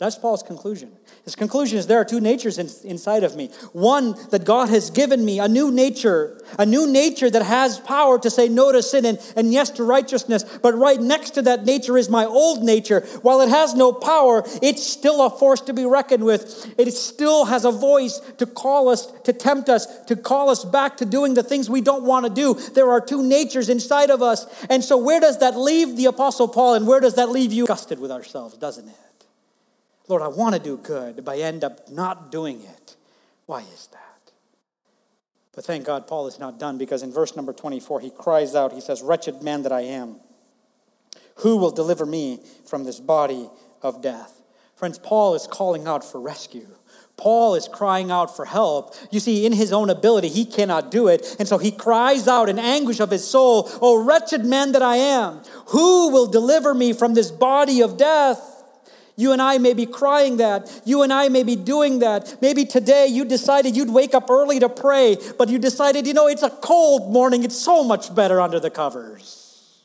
That's 0.00 0.16
Paul's 0.16 0.42
conclusion. 0.42 0.92
His 1.26 1.36
conclusion 1.36 1.76
is 1.76 1.86
there 1.86 2.00
are 2.00 2.06
two 2.06 2.22
natures 2.22 2.56
in, 2.56 2.70
inside 2.90 3.22
of 3.22 3.36
me. 3.36 3.48
One, 3.74 4.16
that 4.30 4.46
God 4.46 4.70
has 4.70 4.88
given 4.88 5.22
me 5.26 5.40
a 5.40 5.46
new 5.46 5.70
nature, 5.70 6.42
a 6.58 6.64
new 6.64 6.90
nature 6.90 7.28
that 7.28 7.42
has 7.42 7.78
power 7.80 8.18
to 8.20 8.30
say 8.30 8.48
no 8.48 8.72
to 8.72 8.82
sin 8.82 9.04
and, 9.04 9.18
and 9.36 9.52
yes 9.52 9.68
to 9.72 9.84
righteousness. 9.84 10.42
But 10.62 10.74
right 10.74 10.98
next 10.98 11.32
to 11.32 11.42
that 11.42 11.66
nature 11.66 11.98
is 11.98 12.08
my 12.08 12.24
old 12.24 12.62
nature. 12.62 13.02
While 13.20 13.42
it 13.42 13.50
has 13.50 13.74
no 13.74 13.92
power, 13.92 14.42
it's 14.62 14.82
still 14.86 15.20
a 15.22 15.28
force 15.28 15.60
to 15.62 15.74
be 15.74 15.84
reckoned 15.84 16.24
with. 16.24 16.74
It 16.78 16.90
still 16.92 17.44
has 17.44 17.66
a 17.66 17.70
voice 17.70 18.20
to 18.38 18.46
call 18.46 18.88
us, 18.88 19.04
to 19.24 19.34
tempt 19.34 19.68
us, 19.68 19.86
to 20.04 20.16
call 20.16 20.48
us 20.48 20.64
back 20.64 20.96
to 20.96 21.04
doing 21.04 21.34
the 21.34 21.42
things 21.42 21.68
we 21.68 21.82
don't 21.82 22.04
want 22.04 22.24
to 22.24 22.32
do. 22.32 22.54
There 22.54 22.90
are 22.90 23.02
two 23.02 23.22
natures 23.22 23.68
inside 23.68 24.08
of 24.08 24.22
us. 24.22 24.46
And 24.70 24.82
so, 24.82 24.96
where 24.96 25.20
does 25.20 25.40
that 25.40 25.58
leave 25.58 25.98
the 25.98 26.06
Apostle 26.06 26.48
Paul 26.48 26.72
and 26.72 26.86
where 26.86 27.00
does 27.00 27.16
that 27.16 27.28
leave 27.28 27.52
you? 27.52 27.66
Disgusted 27.66 27.98
with 27.98 28.10
ourselves, 28.10 28.56
doesn't 28.56 28.88
it? 28.88 28.96
Lord, 30.10 30.22
I 30.22 30.28
want 30.28 30.56
to 30.56 30.60
do 30.60 30.76
good, 30.76 31.24
but 31.24 31.36
I 31.36 31.42
end 31.42 31.62
up 31.62 31.88
not 31.88 32.32
doing 32.32 32.60
it. 32.62 32.96
Why 33.46 33.60
is 33.60 33.88
that? 33.92 34.32
But 35.54 35.64
thank 35.64 35.86
God 35.86 36.08
Paul 36.08 36.26
is 36.26 36.38
not 36.40 36.58
done 36.58 36.78
because 36.78 37.04
in 37.04 37.12
verse 37.12 37.36
number 37.36 37.52
24, 37.52 38.00
he 38.00 38.10
cries 38.10 38.56
out, 38.56 38.72
he 38.72 38.80
says, 38.80 39.02
Wretched 39.02 39.40
man 39.42 39.62
that 39.62 39.72
I 39.72 39.82
am, 39.82 40.16
who 41.36 41.56
will 41.56 41.70
deliver 41.70 42.04
me 42.04 42.40
from 42.66 42.82
this 42.84 42.98
body 42.98 43.48
of 43.82 44.02
death? 44.02 44.42
Friends, 44.74 44.98
Paul 44.98 45.34
is 45.34 45.46
calling 45.46 45.86
out 45.86 46.04
for 46.04 46.20
rescue. 46.20 46.66
Paul 47.16 47.54
is 47.54 47.68
crying 47.68 48.10
out 48.10 48.34
for 48.34 48.46
help. 48.46 48.94
You 49.12 49.20
see, 49.20 49.46
in 49.46 49.52
his 49.52 49.72
own 49.72 49.90
ability, 49.90 50.28
he 50.28 50.44
cannot 50.44 50.90
do 50.90 51.06
it. 51.06 51.36
And 51.38 51.46
so 51.46 51.58
he 51.58 51.70
cries 51.70 52.26
out 52.26 52.48
in 52.48 52.58
anguish 52.58 52.98
of 52.98 53.10
his 53.10 53.28
soul, 53.28 53.70
Oh, 53.80 54.02
wretched 54.02 54.44
man 54.44 54.72
that 54.72 54.82
I 54.82 54.96
am, 54.96 55.42
who 55.66 56.10
will 56.10 56.26
deliver 56.26 56.74
me 56.74 56.94
from 56.94 57.14
this 57.14 57.30
body 57.30 57.80
of 57.80 57.96
death? 57.96 58.49
You 59.20 59.32
and 59.32 59.42
I 59.42 59.58
may 59.58 59.74
be 59.74 59.84
crying 59.84 60.38
that. 60.38 60.80
You 60.86 61.02
and 61.02 61.12
I 61.12 61.28
may 61.28 61.42
be 61.42 61.54
doing 61.54 61.98
that. 61.98 62.38
Maybe 62.40 62.64
today 62.64 63.06
you 63.06 63.26
decided 63.26 63.76
you'd 63.76 63.90
wake 63.90 64.14
up 64.14 64.30
early 64.30 64.58
to 64.60 64.68
pray, 64.70 65.18
but 65.36 65.50
you 65.50 65.58
decided, 65.58 66.06
you 66.06 66.14
know, 66.14 66.26
it's 66.26 66.42
a 66.42 66.48
cold 66.48 67.12
morning. 67.12 67.44
It's 67.44 67.58
so 67.58 67.84
much 67.84 68.14
better 68.14 68.40
under 68.40 68.58
the 68.58 68.70
covers. 68.70 69.82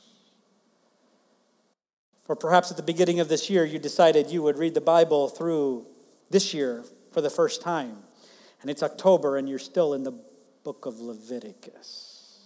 Or 2.30 2.38
perhaps 2.38 2.72
at 2.72 2.78
the 2.78 2.84
beginning 2.84 3.20
of 3.20 3.28
this 3.28 3.50
year, 3.50 3.66
you 3.66 3.78
decided 3.78 4.32
you 4.32 4.42
would 4.42 4.58
read 4.58 4.74
the 4.74 4.80
Bible 4.80 5.28
through 5.28 5.86
this 6.30 6.54
year 6.54 6.86
for 7.12 7.20
the 7.20 7.30
first 7.30 7.62
time. 7.62 7.98
And 8.62 8.72
it's 8.72 8.82
October 8.82 9.36
and 9.36 9.50
you're 9.50 9.60
still 9.60 9.94
in 9.94 10.04
the 10.04 10.14
book 10.64 10.86
of 10.86 11.02
Leviticus. 11.02 12.40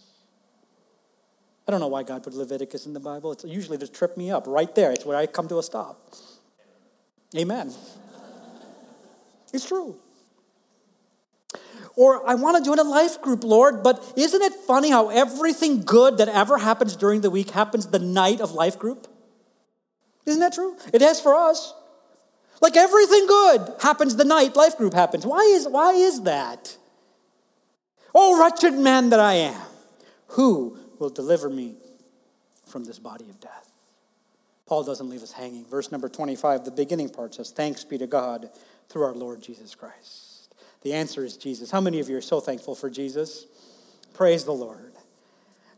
I 1.68 1.72
don't 1.72 1.82
know 1.82 1.88
why 1.88 2.02
God 2.02 2.24
put 2.24 2.34
Leviticus 2.34 2.88
in 2.88 2.94
the 2.94 3.00
Bible. 3.00 3.32
It's 3.32 3.44
usually 3.44 3.78
to 3.78 3.88
trip 3.88 4.18
me 4.18 4.32
up 4.32 4.46
right 4.48 4.74
there. 4.74 4.92
It's 4.92 5.06
where 5.06 5.16
I 5.16 5.28
come 5.28 5.48
to 5.50 5.60
a 5.60 5.64
stop. 5.64 6.16
Amen. 7.36 7.74
It's 9.54 9.66
true. 9.66 9.96
Or 11.96 12.28
I 12.28 12.36
want 12.36 12.58
to 12.58 12.64
join 12.64 12.80
a 12.80 12.84
life 12.84 13.22
group, 13.22 13.44
Lord, 13.44 13.84
but 13.84 14.14
isn't 14.16 14.42
it 14.42 14.54
funny 14.54 14.90
how 14.90 15.10
everything 15.10 15.82
good 15.82 16.18
that 16.20 16.30
ever 16.30 16.58
happens 16.58 16.96
during 16.96 17.22
the 17.22 17.30
week 17.30 17.52
happens 17.52 17.88
the 17.88 18.00
night 18.00 18.42
of 18.42 18.54
life 18.54 18.80
group? 18.80 19.08
Isn't 20.26 20.40
that 20.40 20.54
true? 20.54 20.78
It 20.94 21.02
has 21.02 21.20
for 21.20 21.36
us. 21.36 21.74
Like 22.62 22.78
everything 22.78 23.26
good 23.28 23.74
happens 23.82 24.16
the 24.16 24.26
night 24.26 24.56
life 24.56 24.78
group 24.78 24.94
happens. 24.94 25.26
Why 25.26 25.42
is, 25.42 25.68
why 25.68 25.94
is 25.94 26.24
that? 26.24 26.78
Oh, 28.14 28.40
wretched 28.42 28.74
man 28.74 29.10
that 29.10 29.20
I 29.20 29.34
am, 29.34 29.62
who 30.30 30.78
will 31.00 31.10
deliver 31.10 31.50
me 31.50 31.78
from 32.68 32.86
this 32.86 33.00
body 33.00 33.30
of 33.30 33.40
death? 33.40 33.69
Paul 34.70 34.84
doesn't 34.84 35.10
leave 35.10 35.24
us 35.24 35.32
hanging. 35.32 35.66
Verse 35.66 35.92
number 35.92 36.08
25, 36.08 36.64
the 36.64 36.70
beginning 36.70 37.10
part 37.10 37.34
says, 37.34 37.50
Thanks 37.50 37.84
be 37.84 37.98
to 37.98 38.06
God 38.06 38.52
through 38.88 39.02
our 39.02 39.16
Lord 39.16 39.42
Jesus 39.42 39.74
Christ. 39.74 40.54
The 40.84 40.94
answer 40.94 41.26
is 41.26 41.38
Jesus. 41.38 41.72
How 41.72 41.82
many 41.82 42.00
of 42.00 42.08
you 42.08 42.16
are 42.18 42.22
so 42.22 42.40
thankful 42.40 42.76
for 42.76 42.88
Jesus? 42.88 43.48
Praise 44.14 44.46
the 44.46 44.52
Lord. 44.52 44.94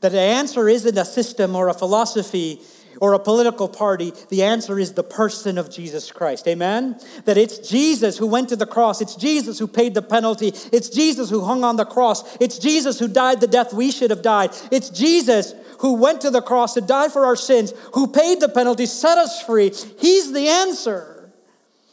That 0.01 0.11
the 0.11 0.19
answer 0.19 0.67
isn't 0.67 0.97
a 0.97 1.05
system 1.05 1.55
or 1.55 1.69
a 1.69 1.73
philosophy 1.73 2.59
or 2.99 3.13
a 3.13 3.19
political 3.19 3.69
party. 3.69 4.13
The 4.29 4.43
answer 4.43 4.79
is 4.79 4.93
the 4.93 5.03
person 5.03 5.57
of 5.57 5.71
Jesus 5.71 6.11
Christ. 6.11 6.47
Amen? 6.47 6.99
That 7.25 7.37
it's 7.37 7.57
Jesus 7.57 8.17
who 8.17 8.27
went 8.27 8.49
to 8.49 8.55
the 8.55 8.65
cross. 8.65 9.01
It's 9.01 9.15
Jesus 9.15 9.59
who 9.59 9.67
paid 9.67 9.93
the 9.93 10.01
penalty. 10.01 10.53
It's 10.71 10.89
Jesus 10.89 11.29
who 11.29 11.41
hung 11.41 11.63
on 11.63 11.77
the 11.77 11.85
cross. 11.85 12.37
It's 12.37 12.59
Jesus 12.59 12.99
who 12.99 13.07
died 13.07 13.41
the 13.41 13.47
death 13.47 13.73
we 13.73 13.91
should 13.91 14.09
have 14.09 14.21
died. 14.21 14.51
It's 14.71 14.89
Jesus 14.89 15.53
who 15.79 15.93
went 15.93 16.21
to 16.21 16.29
the 16.29 16.41
cross 16.41 16.75
to 16.75 16.81
die 16.81 17.09
for 17.09 17.25
our 17.25 17.35
sins, 17.35 17.73
who 17.93 18.07
paid 18.07 18.39
the 18.39 18.49
penalty, 18.49 18.85
set 18.85 19.17
us 19.17 19.41
free. 19.41 19.71
He's 19.99 20.31
the 20.31 20.47
answer. 20.47 21.31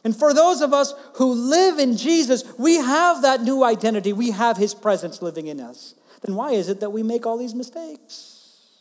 And 0.04 0.16
for 0.16 0.32
those 0.32 0.60
of 0.60 0.72
us 0.72 0.94
who 1.14 1.32
live 1.32 1.78
in 1.78 1.96
Jesus, 1.96 2.44
we 2.58 2.76
have 2.76 3.22
that 3.22 3.42
new 3.42 3.64
identity. 3.64 4.12
We 4.12 4.30
have 4.30 4.56
His 4.56 4.74
presence 4.74 5.22
living 5.22 5.48
in 5.48 5.60
us. 5.60 5.94
Then 6.22 6.36
why 6.36 6.52
is 6.52 6.68
it 6.68 6.80
that 6.80 6.90
we 6.90 7.02
make 7.02 7.26
all 7.26 7.38
these 7.38 7.54
mistakes? 7.54 8.74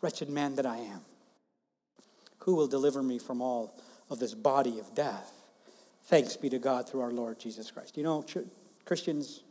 Wretched 0.00 0.28
man 0.28 0.56
that 0.56 0.66
I 0.66 0.78
am. 0.78 1.00
Who 2.46 2.54
will 2.54 2.68
deliver 2.68 3.02
me 3.02 3.18
from 3.18 3.42
all 3.42 3.74
of 4.08 4.20
this 4.20 4.32
body 4.32 4.78
of 4.78 4.94
death? 4.94 5.32
Thanks 6.04 6.36
be 6.36 6.48
to 6.50 6.60
God 6.60 6.88
through 6.88 7.00
our 7.00 7.10
Lord 7.10 7.40
Jesus 7.40 7.72
Christ. 7.72 7.96
You 7.96 8.04
know, 8.04 8.24
Christians, 8.84 9.42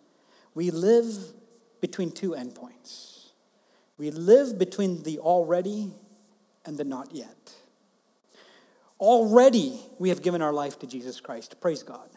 we 0.54 0.72
live 0.72 1.34
between 1.82 2.12
two 2.12 2.32
endpoints. 2.32 3.32
We 3.98 4.12
live 4.12 4.58
between 4.58 5.04
the 5.04 5.20
already 5.20 5.92
and 6.66 6.78
the 6.78 6.86
not 6.86 7.14
yet. 7.14 7.54
Already 8.98 9.78
we 10.00 10.08
have 10.08 10.22
given 10.22 10.42
our 10.42 10.54
life 10.54 10.80
to 10.80 10.88
Jesus 10.88 11.20
Christ. 11.20 11.60
Praise 11.60 11.84
God. 11.84 12.10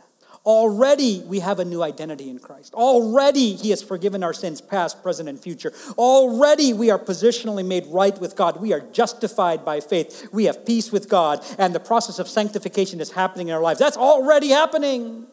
Already 0.48 1.22
we 1.26 1.40
have 1.40 1.58
a 1.58 1.64
new 1.66 1.82
identity 1.82 2.30
in 2.30 2.38
Christ. 2.38 2.72
Already 2.72 3.52
He 3.52 3.68
has 3.68 3.82
forgiven 3.82 4.24
our 4.24 4.32
sins, 4.32 4.62
past, 4.62 5.02
present, 5.02 5.28
and 5.28 5.38
future. 5.38 5.74
Already 5.98 6.72
we 6.72 6.90
are 6.90 6.98
positionally 6.98 7.62
made 7.62 7.84
right 7.88 8.18
with 8.18 8.34
God. 8.34 8.58
We 8.58 8.72
are 8.72 8.80
justified 8.80 9.62
by 9.62 9.80
faith. 9.80 10.26
We 10.32 10.46
have 10.46 10.64
peace 10.64 10.90
with 10.90 11.06
God, 11.06 11.44
and 11.58 11.74
the 11.74 11.80
process 11.80 12.18
of 12.18 12.28
sanctification 12.28 12.98
is 12.98 13.10
happening 13.10 13.48
in 13.48 13.54
our 13.54 13.60
lives. 13.60 13.78
That's 13.78 13.98
already 13.98 14.48
happening. 14.48 15.26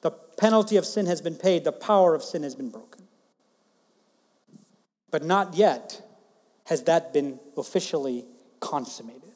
The 0.00 0.12
penalty 0.12 0.78
of 0.78 0.86
sin 0.86 1.04
has 1.04 1.20
been 1.20 1.36
paid, 1.36 1.64
the 1.64 1.70
power 1.70 2.14
of 2.14 2.22
sin 2.22 2.42
has 2.42 2.54
been 2.54 2.70
broken. 2.70 3.02
But 5.10 5.22
not 5.22 5.56
yet 5.56 6.00
has 6.64 6.84
that 6.84 7.12
been 7.12 7.38
officially 7.54 8.24
consummated. 8.60 9.34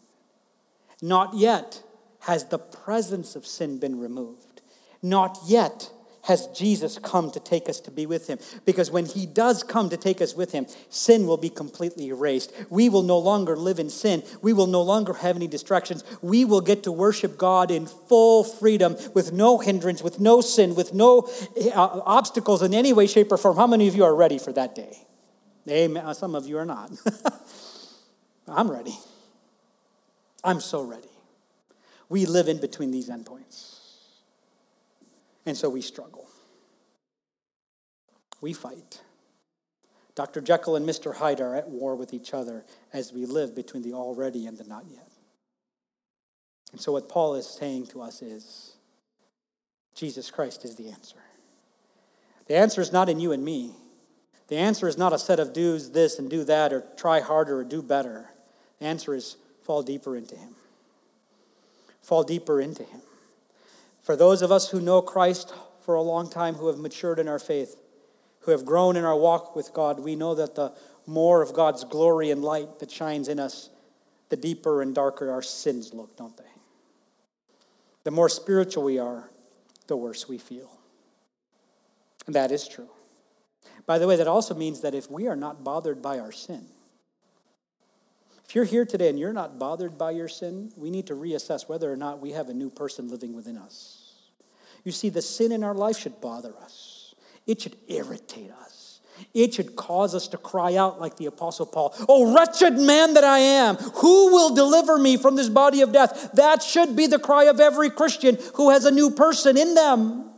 Not 1.03 1.35
yet 1.35 1.83
has 2.20 2.46
the 2.46 2.59
presence 2.59 3.37
of 3.37 3.46
sin 3.46 3.78
been 3.78 3.98
removed. 3.98 4.62
Not 5.02 5.38
yet 5.46 5.90
has 6.28 6.46
Jesus 6.48 6.98
come 6.98 7.31
to 7.31 7.40
take 7.40 7.70
us 7.70 7.81
to 7.81 7.90
be 7.90 8.04
with 8.04 8.26
him. 8.26 8.38
Because 8.66 8.90
when 8.90 9.07
he 9.07 9.24
does 9.24 9.62
come 9.62 9.88
to 9.88 9.96
take 9.96 10.20
us 10.20 10.35
with 10.35 10.52
him, 10.52 10.66
sin 10.90 11.26
will 11.26 11.38
be 11.38 11.48
completely 11.48 12.09
erased. 12.09 12.52
We 12.68 12.90
will 12.90 13.02
no 13.02 13.18
longer 13.18 13.57
live 13.57 13.78
in 13.78 13.88
sin. 13.88 14.22
We 14.42 14.52
will 14.52 14.66
no 14.66 14.83
longer 14.83 15.14
have 15.14 15.37
any 15.37 15.46
distractions. 15.46 16.04
We 16.20 16.44
will 16.44 16.61
get 16.61 16.83
to 16.83 16.92
worship 16.92 17.38
God 17.38 17.70
in 17.70 17.87
full 17.87 18.44
freedom 18.44 18.96
with 19.14 19.33
no 19.33 19.57
hindrance, 19.57 20.02
with 20.02 20.20
no 20.20 20.42
sin, 20.42 20.74
with 20.74 20.92
no 20.92 21.31
uh, 21.74 22.00
obstacles 22.04 22.62
in 22.62 22.74
any 22.74 22.92
way, 22.92 23.07
shape, 23.07 23.33
or 23.33 23.38
form. 23.38 23.57
How 23.57 23.66
many 23.66 23.88
of 23.88 23.94
you 23.94 24.04
are 24.04 24.14
ready 24.14 24.38
for 24.38 24.52
that 24.52 24.74
day? 24.74 24.98
Amen. 25.66 26.14
Some 26.14 26.35
of 26.35 26.46
you 26.46 26.59
are 26.59 26.66
not. 26.66 26.90
I'm 28.48 28.70
ready. 28.70 28.98
I'm 30.44 30.61
so 30.61 30.83
ready. 30.83 31.09
We 32.09 32.27
live 32.27 32.49
in 32.49 32.59
between 32.59 32.90
these 32.90 33.09
endpoints. 33.11 33.79
And 35.44 35.57
so 35.57 35.68
we 35.68 35.83
struggle. 35.83 36.27
We 38.40 38.53
fight. 38.53 39.03
Dr. 40.14 40.40
Jekyll 40.40 40.77
and 40.77 40.88
Mr. 40.88 41.16
Hyde 41.16 41.40
are 41.40 41.55
at 41.55 41.68
war 41.68 41.94
with 41.94 42.12
each 42.12 42.35
other 42.35 42.64
as 42.92 43.12
we 43.12 43.25
live 43.25 43.55
between 43.55 43.83
the 43.83 43.92
already 43.92 44.47
and 44.47 44.59
the 44.59 44.64
not 44.64 44.85
yet. 44.90 45.09
And 46.73 46.81
so, 46.81 46.92
what 46.92 47.09
Paul 47.09 47.35
is 47.35 47.47
saying 47.47 47.87
to 47.88 48.03
us 48.03 48.21
is 48.21 48.75
Jesus 49.94 50.31
Christ 50.31 50.64
is 50.64 50.77
the 50.77 50.90
answer. 50.90 51.19
The 52.46 52.56
answer 52.56 52.81
is 52.81 52.92
not 52.92 53.09
in 53.09 53.21
you 53.21 53.33
and 53.33 53.44
me. 53.44 53.75
The 54.48 54.56
answer 54.56 54.88
is 54.88 54.98
not 54.98 55.13
a 55.13 55.19
set 55.19 55.38
of 55.38 55.52
do's 55.52 55.92
this 55.92 56.19
and 56.19 56.29
do 56.29 56.44
that 56.44 56.73
or 56.73 56.85
try 56.96 57.21
harder 57.21 57.59
or 57.59 57.65
do 57.65 57.83
better. 57.83 58.31
The 58.81 58.87
answer 58.87 59.15
is 59.15 59.37
fall 59.63 59.83
deeper 59.83 60.17
into 60.17 60.35
Him. 60.37 60.54
Fall 62.01 62.23
deeper 62.23 62.61
into 62.61 62.83
Him. 62.83 63.01
For 64.01 64.17
those 64.17 64.42
of 64.42 64.51
us 64.51 64.71
who 64.71 64.81
know 64.81 65.03
Christ 65.03 65.53
for 65.81 65.94
a 65.94 66.03
long 66.03 66.31
time, 66.31 66.55
who 66.55 66.69
have 66.69 66.79
matured 66.79 67.19
in 67.19 67.29
our 67.29 67.38
faith, 67.38 67.77
who 68.40 68.53
have 68.53 68.65
grown 68.65 68.96
in 68.96 69.05
our 69.05 69.17
walk 69.17 69.55
with 69.55 69.73
God, 69.75 70.01
we 70.01 70.17
know 70.17 70.35
that 70.35 70.55
the 70.55 70.73
more 71.07 71.42
of 71.42 71.53
God's 71.53 71.85
glory 71.85 72.31
and 72.31 72.42
light 72.42 72.79
that 72.79 72.90
shines 72.90 73.29
in 73.29 73.38
us, 73.38 73.71
the 74.29 74.37
deeper 74.37 74.83
and 74.83 74.94
darker 74.94 75.31
our 75.31 75.42
sins 75.42 75.92
look, 75.92 76.17
don't 76.17 76.37
they? 76.37 76.44
The 78.05 78.11
more 78.11 78.29
spiritual 78.29 78.85
we 78.85 78.99
are, 78.99 79.31
the 79.87 79.96
worse 79.96 80.29
we 80.29 80.38
feel. 80.38 80.71
And 82.27 82.35
that 82.35 82.53
is 82.53 82.69
true. 82.69 82.88
By 83.87 83.99
the 83.99 84.07
way, 84.07 84.17
that 84.17 84.29
also 84.29 84.55
means 84.55 84.83
that 84.83 84.94
if 84.94 85.11
we 85.11 85.27
are 85.27 85.37
not 85.37 85.65
bothered 85.65 86.03
by 86.03 86.19
our 86.19 86.33
sin, 86.33 86.67
if 88.49 88.55
you're 88.55 88.65
here 88.65 88.87
today 88.87 89.11
and 89.11 89.19
you're 89.19 89.35
not 89.35 89.59
bothered 89.59 89.99
by 89.99 90.13
your 90.13 90.27
sin, 90.27 90.73
we 90.75 90.90
need 90.90 91.09
to 91.09 91.15
reassess 91.15 91.69
whether 91.69 91.92
or 91.92 91.96
not 91.96 92.19
we 92.19 92.33
have 92.33 92.49
a 92.49 92.55
new 92.55 92.71
person 92.71 93.11
living 93.11 93.35
within 93.35 93.59
us. 93.59 94.15
You 94.85 94.92
see, 94.92 95.11
the 95.11 95.21
sin 95.21 95.53
in 95.53 95.63
our 95.63 95.75
life 95.75 95.99
should 95.99 96.19
bother 96.23 96.55
us, 96.63 97.15
it 97.46 97.61
should 97.61 97.77
irritate 97.88 98.51
us. 98.51 99.01
It 99.35 99.53
should 99.53 99.75
cause 99.75 100.15
us 100.15 100.29
to 100.29 100.37
cry 100.37 100.77
out 100.77 101.01
like 101.01 101.17
the 101.17 101.27
Apostle 101.27 101.67
Paul, 101.67 101.92
Oh, 102.09 102.33
wretched 102.37 102.75
man 102.79 103.15
that 103.15 103.25
I 103.25 103.40
am, 103.40 103.75
who 103.75 104.33
will 104.33 104.55
deliver 104.55 104.96
me 104.96 105.17
from 105.17 105.35
this 105.35 105.49
body 105.49 105.81
of 105.81 105.90
death? 105.90 106.31
That 106.35 106.63
should 106.63 106.94
be 106.94 107.09
the 107.09 107.19
cry 107.19 107.46
of 107.46 107.59
every 107.59 107.90
Christian 107.90 108.38
who 108.55 108.71
has 108.71 108.85
a 108.85 108.92
new 108.92 109.11
person 109.11 109.57
in 109.57 109.75
them. 109.75 110.31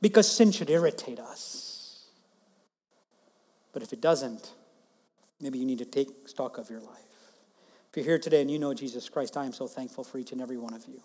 Because 0.00 0.26
sin 0.26 0.52
should 0.52 0.70
irritate 0.70 1.20
us. 1.20 2.06
But 3.74 3.82
if 3.82 3.92
it 3.92 4.00
doesn't, 4.00 4.54
maybe 5.40 5.58
you 5.58 5.64
need 5.64 5.78
to 5.78 5.84
take 5.84 6.28
stock 6.28 6.58
of 6.58 6.70
your 6.70 6.80
life. 6.80 6.96
If 7.90 7.96
you're 7.96 8.04
here 8.04 8.18
today 8.18 8.40
and 8.40 8.50
you 8.50 8.58
know 8.58 8.72
Jesus 8.72 9.08
Christ, 9.08 9.36
I 9.36 9.44
am 9.44 9.52
so 9.52 9.66
thankful 9.66 10.04
for 10.04 10.18
each 10.18 10.32
and 10.32 10.40
every 10.40 10.58
one 10.58 10.74
of 10.74 10.86
you. 10.86 11.02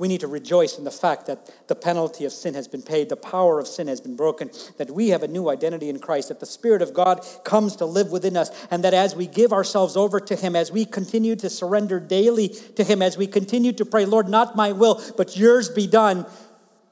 We 0.00 0.08
need 0.08 0.20
to 0.20 0.28
rejoice 0.28 0.78
in 0.78 0.84
the 0.84 0.90
fact 0.90 1.26
that 1.26 1.68
the 1.68 1.74
penalty 1.74 2.24
of 2.24 2.32
sin 2.32 2.54
has 2.54 2.66
been 2.66 2.80
paid, 2.80 3.10
the 3.10 3.16
power 3.16 3.60
of 3.60 3.68
sin 3.68 3.86
has 3.86 4.00
been 4.00 4.16
broken, 4.16 4.50
that 4.78 4.90
we 4.90 5.10
have 5.10 5.22
a 5.22 5.28
new 5.28 5.50
identity 5.50 5.90
in 5.90 5.98
Christ, 5.98 6.28
that 6.28 6.40
the 6.40 6.46
Spirit 6.46 6.80
of 6.80 6.94
God 6.94 7.26
comes 7.44 7.76
to 7.76 7.84
live 7.84 8.10
within 8.10 8.34
us, 8.34 8.50
and 8.70 8.82
that 8.82 8.94
as 8.94 9.14
we 9.14 9.26
give 9.26 9.52
ourselves 9.52 9.98
over 9.98 10.18
to 10.18 10.36
Him, 10.36 10.56
as 10.56 10.72
we 10.72 10.86
continue 10.86 11.36
to 11.36 11.50
surrender 11.50 12.00
daily 12.00 12.48
to 12.48 12.82
Him, 12.82 13.02
as 13.02 13.18
we 13.18 13.26
continue 13.26 13.72
to 13.72 13.84
pray, 13.84 14.06
Lord, 14.06 14.26
not 14.26 14.56
my 14.56 14.72
will, 14.72 15.02
but 15.18 15.36
yours 15.36 15.68
be 15.68 15.86
done, 15.86 16.24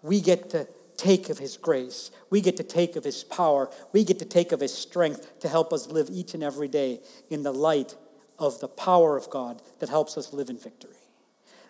we 0.02 0.20
get 0.20 0.50
to 0.50 0.68
take 0.98 1.30
of 1.30 1.38
His 1.38 1.56
grace. 1.56 2.10
We 2.28 2.42
get 2.42 2.58
to 2.58 2.62
take 2.62 2.96
of 2.96 3.04
His 3.04 3.24
power. 3.24 3.70
We 3.92 4.04
get 4.04 4.18
to 4.18 4.26
take 4.26 4.52
of 4.52 4.60
His 4.60 4.74
strength 4.74 5.40
to 5.40 5.48
help 5.48 5.72
us 5.72 5.86
live 5.86 6.10
each 6.10 6.34
and 6.34 6.42
every 6.42 6.68
day 6.68 7.00
in 7.30 7.42
the 7.42 7.52
light 7.52 7.96
of 8.38 8.60
the 8.60 8.68
power 8.68 9.16
of 9.16 9.30
God 9.30 9.62
that 9.78 9.88
helps 9.88 10.18
us 10.18 10.32
live 10.32 10.50
in 10.50 10.58
victory. 10.58 10.92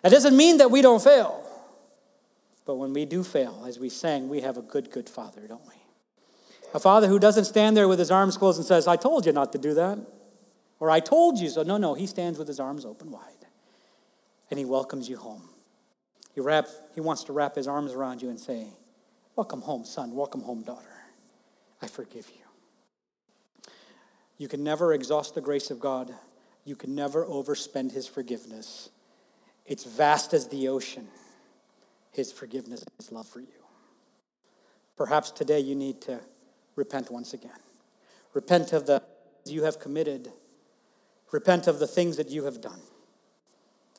That 0.01 0.11
doesn't 0.11 0.35
mean 0.35 0.57
that 0.57 0.71
we 0.71 0.81
don't 0.81 1.01
fail. 1.01 1.45
But 2.65 2.75
when 2.75 2.93
we 2.93 3.05
do 3.05 3.23
fail, 3.23 3.63
as 3.67 3.79
we 3.79 3.89
sang, 3.89 4.29
we 4.29 4.41
have 4.41 4.57
a 4.57 4.61
good, 4.61 4.91
good 4.91 5.09
Father, 5.09 5.47
don't 5.47 5.65
we? 5.65 5.73
A 6.73 6.79
Father 6.79 7.07
who 7.07 7.17
doesn't 7.17 7.45
stand 7.45 7.75
there 7.75 7.87
with 7.87 7.97
his 7.97 8.11
arms 8.11 8.37
closed 8.37 8.59
and 8.59 8.65
says, 8.65 8.87
I 8.87 8.95
told 8.95 9.25
you 9.25 9.31
not 9.31 9.51
to 9.53 9.57
do 9.57 9.73
that. 9.73 9.97
Or 10.79 10.91
I 10.91 10.99
told 10.99 11.39
you 11.39 11.49
so. 11.49 11.63
No, 11.63 11.77
no, 11.77 11.95
he 11.95 12.05
stands 12.05 12.37
with 12.37 12.47
his 12.47 12.59
arms 12.59 12.85
open 12.85 13.11
wide. 13.11 13.23
And 14.49 14.59
he 14.59 14.65
welcomes 14.65 15.09
you 15.09 15.17
home. 15.17 15.49
He, 16.33 16.41
wrap, 16.41 16.67
he 16.93 17.01
wants 17.01 17.23
to 17.25 17.33
wrap 17.33 17.55
his 17.55 17.67
arms 17.67 17.91
around 17.91 18.21
you 18.21 18.29
and 18.29 18.39
say, 18.39 18.67
Welcome 19.39 19.61
home, 19.61 19.85
son. 19.85 20.15
Welcome 20.15 20.41
home, 20.41 20.63
daughter. 20.63 21.05
I 21.81 21.87
forgive 21.87 22.29
you. 22.29 23.71
You 24.37 24.49
can 24.49 24.65
never 24.65 24.91
exhaust 24.91 25.33
the 25.33 25.39
grace 25.39 25.71
of 25.71 25.79
God. 25.79 26.13
You 26.65 26.75
can 26.75 26.93
never 26.93 27.25
overspend 27.25 27.93
his 27.93 28.05
forgiveness. 28.05 28.89
It's 29.65 29.85
vast 29.85 30.33
as 30.33 30.49
the 30.49 30.67
ocean, 30.67 31.07
his 32.11 32.33
forgiveness 32.33 32.83
his 32.97 33.13
love 33.13 33.29
for 33.29 33.39
you. 33.39 33.63
Perhaps 34.97 35.31
today 35.31 35.61
you 35.61 35.73
need 35.73 36.01
to 36.01 36.19
repent 36.75 37.09
once 37.09 37.33
again. 37.33 37.61
Repent 38.33 38.73
of 38.73 38.87
the 38.87 39.01
you 39.45 39.63
have 39.63 39.79
committed. 39.79 40.33
Repent 41.31 41.65
of 41.67 41.79
the 41.79 41.87
things 41.87 42.17
that 42.17 42.29
you 42.29 42.43
have 42.43 42.59
done. 42.59 42.81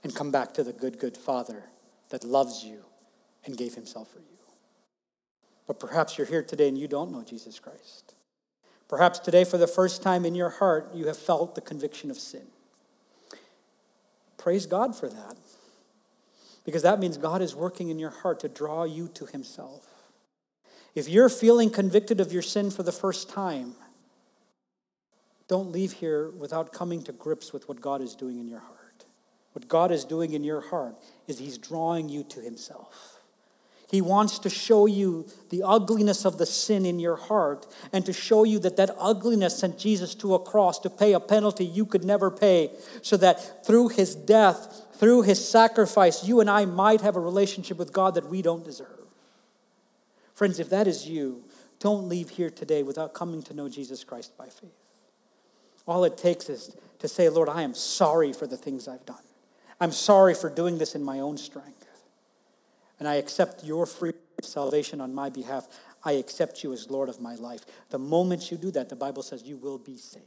And 0.04 0.14
come 0.14 0.30
back 0.30 0.52
to 0.52 0.62
the 0.62 0.74
good, 0.74 0.98
good 0.98 1.16
Father 1.16 1.62
that 2.10 2.24
loves 2.24 2.62
you 2.62 2.84
and 3.46 3.56
gave 3.56 3.74
himself 3.74 4.12
for 4.12 4.18
you. 4.18 4.39
But 5.70 5.78
perhaps 5.78 6.18
you're 6.18 6.26
here 6.26 6.42
today 6.42 6.66
and 6.66 6.76
you 6.76 6.88
don't 6.88 7.12
know 7.12 7.22
Jesus 7.22 7.60
Christ. 7.60 8.16
Perhaps 8.88 9.20
today, 9.20 9.44
for 9.44 9.56
the 9.56 9.68
first 9.68 10.02
time 10.02 10.24
in 10.24 10.34
your 10.34 10.50
heart, 10.50 10.90
you 10.92 11.06
have 11.06 11.16
felt 11.16 11.54
the 11.54 11.60
conviction 11.60 12.10
of 12.10 12.16
sin. 12.16 12.48
Praise 14.36 14.66
God 14.66 14.96
for 14.96 15.08
that. 15.08 15.36
Because 16.64 16.82
that 16.82 16.98
means 16.98 17.18
God 17.18 17.40
is 17.40 17.54
working 17.54 17.88
in 17.88 18.00
your 18.00 18.10
heart 18.10 18.40
to 18.40 18.48
draw 18.48 18.82
you 18.82 19.06
to 19.14 19.26
Himself. 19.26 19.86
If 20.96 21.08
you're 21.08 21.28
feeling 21.28 21.70
convicted 21.70 22.20
of 22.20 22.32
your 22.32 22.42
sin 22.42 22.72
for 22.72 22.82
the 22.82 22.90
first 22.90 23.30
time, 23.30 23.76
don't 25.46 25.70
leave 25.70 25.92
here 25.92 26.30
without 26.30 26.72
coming 26.72 27.00
to 27.04 27.12
grips 27.12 27.52
with 27.52 27.68
what 27.68 27.80
God 27.80 28.00
is 28.00 28.16
doing 28.16 28.40
in 28.40 28.48
your 28.48 28.58
heart. 28.58 29.04
What 29.52 29.68
God 29.68 29.92
is 29.92 30.04
doing 30.04 30.32
in 30.32 30.42
your 30.42 30.62
heart 30.62 30.96
is 31.28 31.38
He's 31.38 31.58
drawing 31.58 32.08
you 32.08 32.24
to 32.24 32.40
Himself. 32.40 33.19
He 33.90 34.00
wants 34.00 34.38
to 34.40 34.50
show 34.50 34.86
you 34.86 35.26
the 35.48 35.64
ugliness 35.64 36.24
of 36.24 36.38
the 36.38 36.46
sin 36.46 36.86
in 36.86 37.00
your 37.00 37.16
heart 37.16 37.66
and 37.92 38.06
to 38.06 38.12
show 38.12 38.44
you 38.44 38.60
that 38.60 38.76
that 38.76 38.94
ugliness 38.96 39.58
sent 39.58 39.78
Jesus 39.78 40.14
to 40.16 40.34
a 40.34 40.38
cross 40.38 40.78
to 40.80 40.90
pay 40.90 41.12
a 41.12 41.18
penalty 41.18 41.64
you 41.64 41.84
could 41.84 42.04
never 42.04 42.30
pay, 42.30 42.70
so 43.02 43.16
that 43.16 43.66
through 43.66 43.88
his 43.88 44.14
death, 44.14 44.86
through 44.94 45.22
his 45.22 45.46
sacrifice, 45.46 46.22
you 46.22 46.38
and 46.38 46.48
I 46.48 46.66
might 46.66 47.00
have 47.00 47.16
a 47.16 47.20
relationship 47.20 47.78
with 47.78 47.92
God 47.92 48.14
that 48.14 48.28
we 48.28 48.42
don't 48.42 48.64
deserve. 48.64 48.86
Friends, 50.34 50.60
if 50.60 50.70
that 50.70 50.86
is 50.86 51.08
you, 51.08 51.42
don't 51.80 52.08
leave 52.08 52.30
here 52.30 52.50
today 52.50 52.84
without 52.84 53.12
coming 53.12 53.42
to 53.42 53.54
know 53.54 53.68
Jesus 53.68 54.04
Christ 54.04 54.36
by 54.38 54.46
faith. 54.46 54.70
All 55.88 56.04
it 56.04 56.16
takes 56.16 56.48
is 56.48 56.76
to 57.00 57.08
say, 57.08 57.28
Lord, 57.28 57.48
I 57.48 57.62
am 57.62 57.74
sorry 57.74 58.32
for 58.32 58.46
the 58.46 58.56
things 58.56 58.86
I've 58.86 59.04
done. 59.04 59.16
I'm 59.80 59.92
sorry 59.92 60.34
for 60.34 60.48
doing 60.48 60.78
this 60.78 60.94
in 60.94 61.02
my 61.02 61.18
own 61.18 61.36
strength 61.36 61.79
and 63.00 63.08
I 63.08 63.16
accept 63.16 63.64
your 63.64 63.86
free 63.86 64.12
salvation 64.42 65.00
on 65.00 65.12
my 65.14 65.30
behalf. 65.30 65.66
I 66.04 66.12
accept 66.12 66.62
you 66.62 66.72
as 66.72 66.88
Lord 66.88 67.08
of 67.08 67.20
my 67.20 67.34
life. 67.34 67.64
The 67.88 67.98
moment 67.98 68.50
you 68.50 68.56
do 68.56 68.70
that, 68.70 68.88
the 68.88 68.96
Bible 68.96 69.22
says 69.22 69.42
you 69.42 69.56
will 69.56 69.78
be 69.78 69.96
saved. 69.96 70.26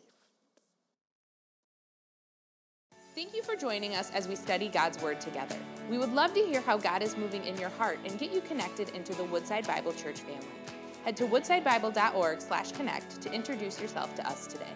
Thank 3.16 3.36
you 3.36 3.44
for 3.44 3.56
joining 3.56 3.96
us 3.96 4.10
as 4.12 4.28
we 4.28 4.36
study 4.36 4.70
God's 4.70 5.00
Word 5.02 5.22
together. 5.22 5.56
We 5.88 6.00
would 6.00 6.14
love 6.14 6.34
to 6.34 6.40
hear 6.40 6.62
how 6.62 6.78
God 6.78 7.04
is 7.04 7.16
moving 7.16 7.46
in 7.46 7.56
your 7.58 7.70
heart 7.70 8.00
and 8.06 8.18
get 8.18 8.34
you 8.34 8.42
connected 8.42 8.90
into 8.90 9.14
the 9.14 9.24
Woodside 9.26 9.68
Bible 9.68 9.94
Church 9.94 10.22
family. 10.22 10.48
Head 11.06 11.16
to 11.18 11.28
woodsidebible.org/connect 11.28 13.22
to 13.22 13.32
introduce 13.32 13.80
yourself 13.80 14.16
to 14.16 14.28
us 14.28 14.48
today. 14.48 14.74